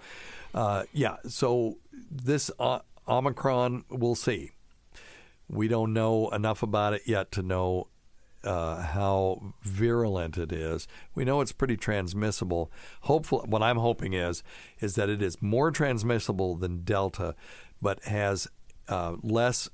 [0.53, 1.17] uh, yeah.
[1.28, 1.78] So
[2.11, 4.51] this uh, Omicron, we'll see.
[5.52, 7.88] We don't know enough about it yet to know
[8.43, 10.88] uh, how virulent it is.
[11.14, 12.72] We know it's pretty transmissible.
[13.02, 14.43] Hopefully, what I'm hoping is
[14.80, 17.36] is that it is more transmissible than Delta,
[17.82, 18.47] but has
[18.88, 19.70] uh, less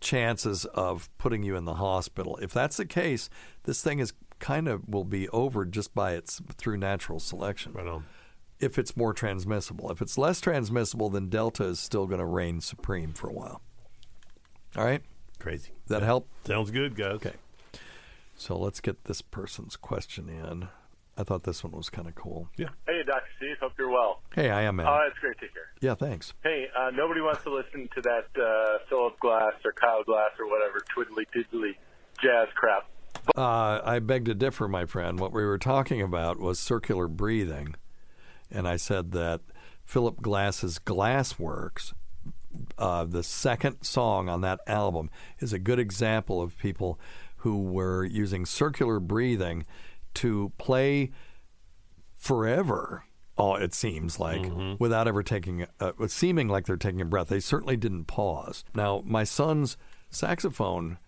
[0.00, 2.38] chances of putting you in the hospital.
[2.42, 3.30] If that's the case,
[3.64, 7.72] this thing is kind of will be over just by its through natural selection.
[7.72, 8.04] Right on.
[8.60, 12.60] If it's more transmissible, if it's less transmissible, then Delta is still going to reign
[12.60, 13.62] supreme for a while.
[14.76, 15.02] All right,
[15.38, 15.70] Crazy.
[15.86, 16.28] Does that help?
[16.44, 17.14] Sounds good, guys.
[17.16, 17.32] Okay.
[18.36, 20.68] So let's get this person's question in.
[21.16, 22.48] I thought this one was kind of cool.
[22.56, 22.68] Yeah.
[22.86, 23.22] Hey, Dr.
[23.36, 23.56] Steve.
[23.60, 24.22] Hope you're well.
[24.34, 24.86] Hey, I am, man.
[24.86, 25.64] Oh, it's great to hear.
[25.80, 26.32] yeah, thanks.
[26.42, 30.46] Hey, uh, nobody wants to listen to that uh, Philip Glass or Kyle Glass or
[30.48, 31.74] whatever twiddly diddly
[32.22, 32.88] jazz crap.
[33.36, 35.20] Uh, I beg to differ, my friend.
[35.20, 37.74] What we were talking about was circular breathing,
[38.50, 39.42] and I said that
[39.84, 41.92] Philip Glass's Glassworks,
[42.78, 46.98] uh, the second song on that album, is a good example of people
[47.38, 49.64] who were using circular breathing
[50.14, 51.10] to play
[52.16, 53.04] forever.
[53.38, 54.44] Oh, it seems like
[54.78, 57.28] without ever taking, uh, seeming like they're taking a breath.
[57.28, 58.62] They certainly didn't pause.
[58.74, 59.76] Now, my son's
[60.10, 60.98] saxophone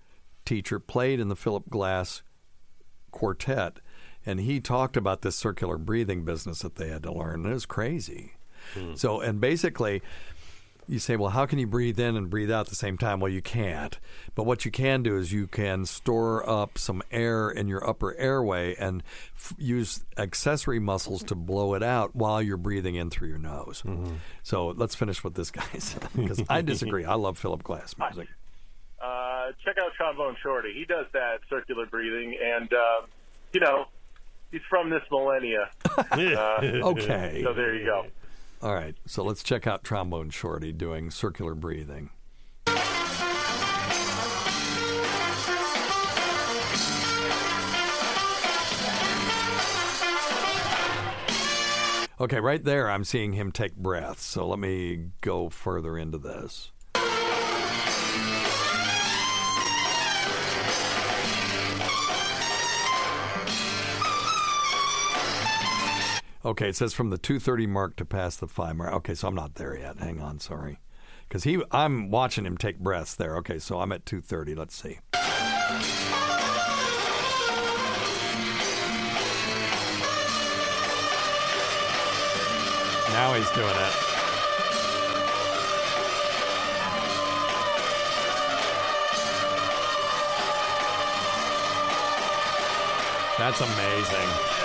[0.44, 2.22] teacher played in the Philip Glass
[3.10, 3.78] quartet,
[4.26, 7.44] and he talked about this circular breathing business that they had to learn.
[7.44, 8.32] It was crazy.
[8.94, 10.00] So, and basically,
[10.88, 13.20] you say, well, how can you breathe in and breathe out at the same time?
[13.20, 13.98] Well, you can't.
[14.34, 18.14] But what you can do is you can store up some air in your upper
[18.16, 19.02] airway and
[19.36, 23.82] f- use accessory muscles to blow it out while you're breathing in through your nose.
[24.42, 27.04] So let's finish what this guy said because I disagree.
[27.04, 28.28] I love Philip Glass music.
[29.02, 30.72] Uh, check out Trombone Shorty.
[30.74, 33.06] He does that circular breathing, and uh,
[33.52, 33.84] you know,
[34.50, 35.70] he's from this millennia.
[36.10, 37.42] Uh, Okay.
[37.44, 38.06] So there you go.
[38.64, 42.08] All right, so let's check out Trombone Shorty doing circular breathing.
[52.18, 54.24] Okay, right there, I'm seeing him take breaths.
[54.24, 56.70] So let me go further into this.
[66.46, 68.92] Okay, it says from the 230 mark to past the 5 mark.
[68.92, 69.98] Okay, so I'm not there yet.
[69.98, 70.78] Hang on, sorry.
[71.30, 73.36] Cuz he I'm watching him take breaths there.
[73.38, 74.54] Okay, so I'm at 230.
[74.54, 74.98] Let's see.
[83.10, 83.94] Now he's doing it.
[93.38, 94.63] That's amazing.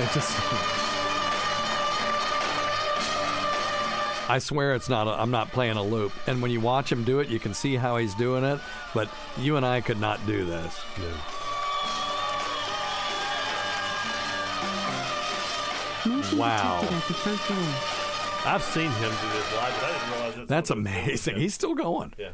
[0.00, 0.34] They just.
[4.30, 5.06] I swear it's not.
[5.08, 6.12] A, I'm not playing a loop.
[6.26, 8.58] And when you watch him do it, you can see how he's doing it.
[8.94, 10.80] But you and I could not do this.
[16.32, 16.80] Wow.
[18.46, 20.48] I've seen him do this live, but I didn't realize it.
[20.48, 21.36] That's amazing.
[21.36, 22.14] He's still going.
[22.16, 22.30] Yeah.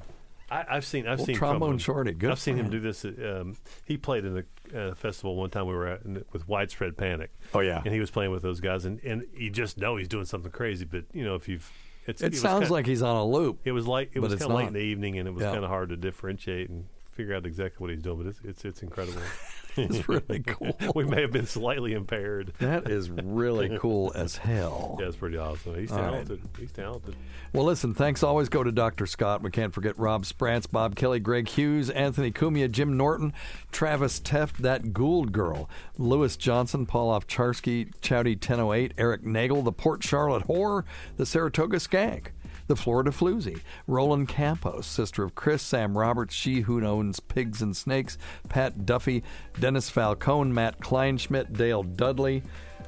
[0.50, 1.08] I, I've seen.
[1.08, 2.12] I've Well, seen trombone shorty.
[2.12, 2.70] Good I've seen him him.
[2.70, 3.04] do this.
[3.04, 4.44] Um, he played in a
[4.74, 5.66] uh, festival one time.
[5.66, 7.30] We were at with Widespread Panic.
[7.54, 7.82] Oh, yeah.
[7.84, 10.50] and he was playing with those guys, and, and you just know he's doing something
[10.52, 10.84] crazy.
[10.84, 11.70] But you know, if you've
[12.06, 13.60] it's, It sounds kinda- like he's on a loop.
[13.64, 15.52] It was like it was kind of late in the evening, and it was Yeah.
[15.52, 18.18] kind of hard to differentiate and figure out exactly what he's doing.
[18.18, 19.20] But it's it's, it's incredible.
[19.90, 20.76] is really cool.
[20.94, 22.52] we may have been slightly impaired.
[22.58, 24.96] That is really cool as hell.
[25.00, 25.76] Yeah, it's pretty awesome.
[25.76, 26.10] He's All right.
[26.10, 26.40] talented.
[26.58, 27.16] He's talented.
[27.52, 29.06] Well, listen, thanks always go to Dr.
[29.06, 29.42] Scott.
[29.42, 33.32] We can't forget Rob Sprance, Bob Kelly, Greg Hughes, Anthony Cumia, Jim Norton,
[33.72, 40.02] Travis Teft, that Gould girl, Lewis Johnson, Paul Ofcharsky, Chowdy 1008, Eric Nagel, the Port
[40.02, 40.84] Charlotte Horror,
[41.16, 42.28] the Saratoga Skank.
[42.66, 47.76] The Florida Floozy, Roland Campos, sister of Chris, Sam Roberts, she who owns pigs and
[47.76, 48.18] snakes,
[48.48, 49.22] Pat Duffy,
[49.60, 52.42] Dennis Falcone, Matt Kleinschmidt, Dale Dudley,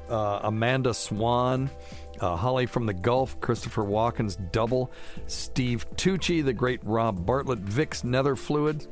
[0.09, 1.71] uh, Amanda Swan,
[2.21, 4.91] uh, Holly from the Gulf, Christopher Walken's double,
[5.27, 8.89] Steve Tucci, the great Rob Bartlett, Vic's Nether Fluids,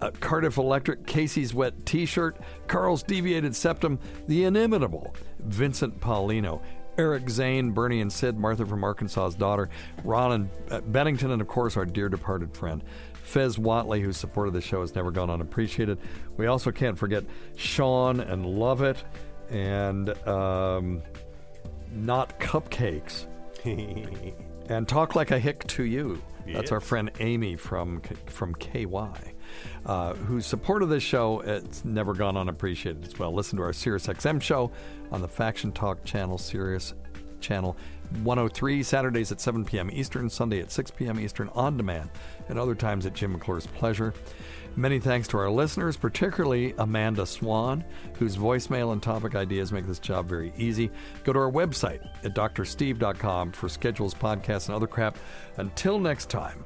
[0.00, 6.60] uh, Cardiff Electric, Casey's Wet T shirt, Carl's Deviated Septum, the inimitable Vincent Paulino.
[6.98, 9.68] Eric Zane, Bernie and Sid, Martha from Arkansas's daughter,
[10.04, 12.82] Ron and uh, Bennington, and of course our dear departed friend,
[13.22, 15.98] Fez Whatley, who supported the show, has never gone unappreciated.
[16.36, 17.24] We also can't forget
[17.56, 19.02] Sean and Lovett
[19.50, 21.02] and um,
[21.92, 23.26] Not Cupcakes.
[24.68, 26.22] and Talk Like a Hick to You.
[26.46, 28.86] That's our friend Amy from from KY,
[29.86, 31.40] uh, who supported this show.
[31.40, 33.32] It's never gone unappreciated as well.
[33.32, 34.70] Listen to our Sirius XM show
[35.10, 36.94] on the Faction Talk channel, Sirius
[37.40, 37.76] channel
[38.22, 39.90] 103, Saturdays at 7 p.m.
[39.92, 41.18] Eastern, Sunday at 6 p.m.
[41.18, 42.10] Eastern on demand,
[42.48, 44.14] and other times at Jim McClure's pleasure.
[44.76, 47.82] Many thanks to our listeners, particularly Amanda Swan,
[48.18, 50.90] whose voicemail and topic ideas make this job very easy.
[51.24, 55.16] Go to our website at drsteve.com for schedules, podcasts, and other crap.
[55.56, 56.62] Until next time,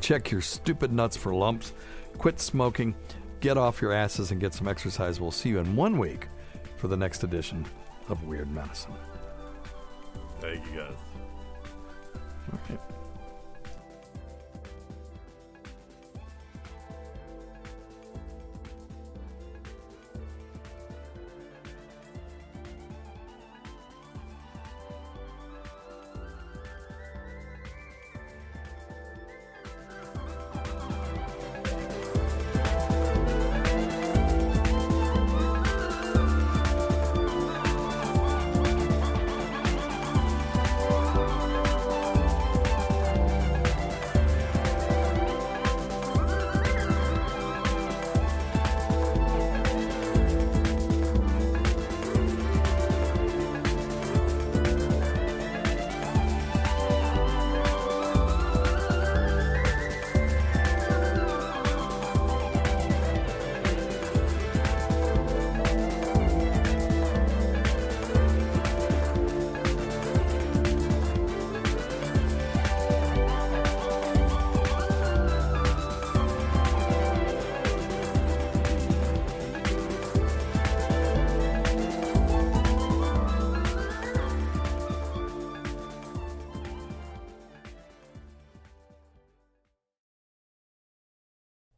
[0.00, 1.72] check your stupid nuts for lumps,
[2.16, 2.94] quit smoking,
[3.40, 5.20] get off your asses, and get some exercise.
[5.20, 6.28] We'll see you in one week
[6.76, 7.64] for the next edition
[8.08, 8.94] of Weird Medicine.
[10.40, 10.96] Thank you guys.
[12.52, 12.80] All right.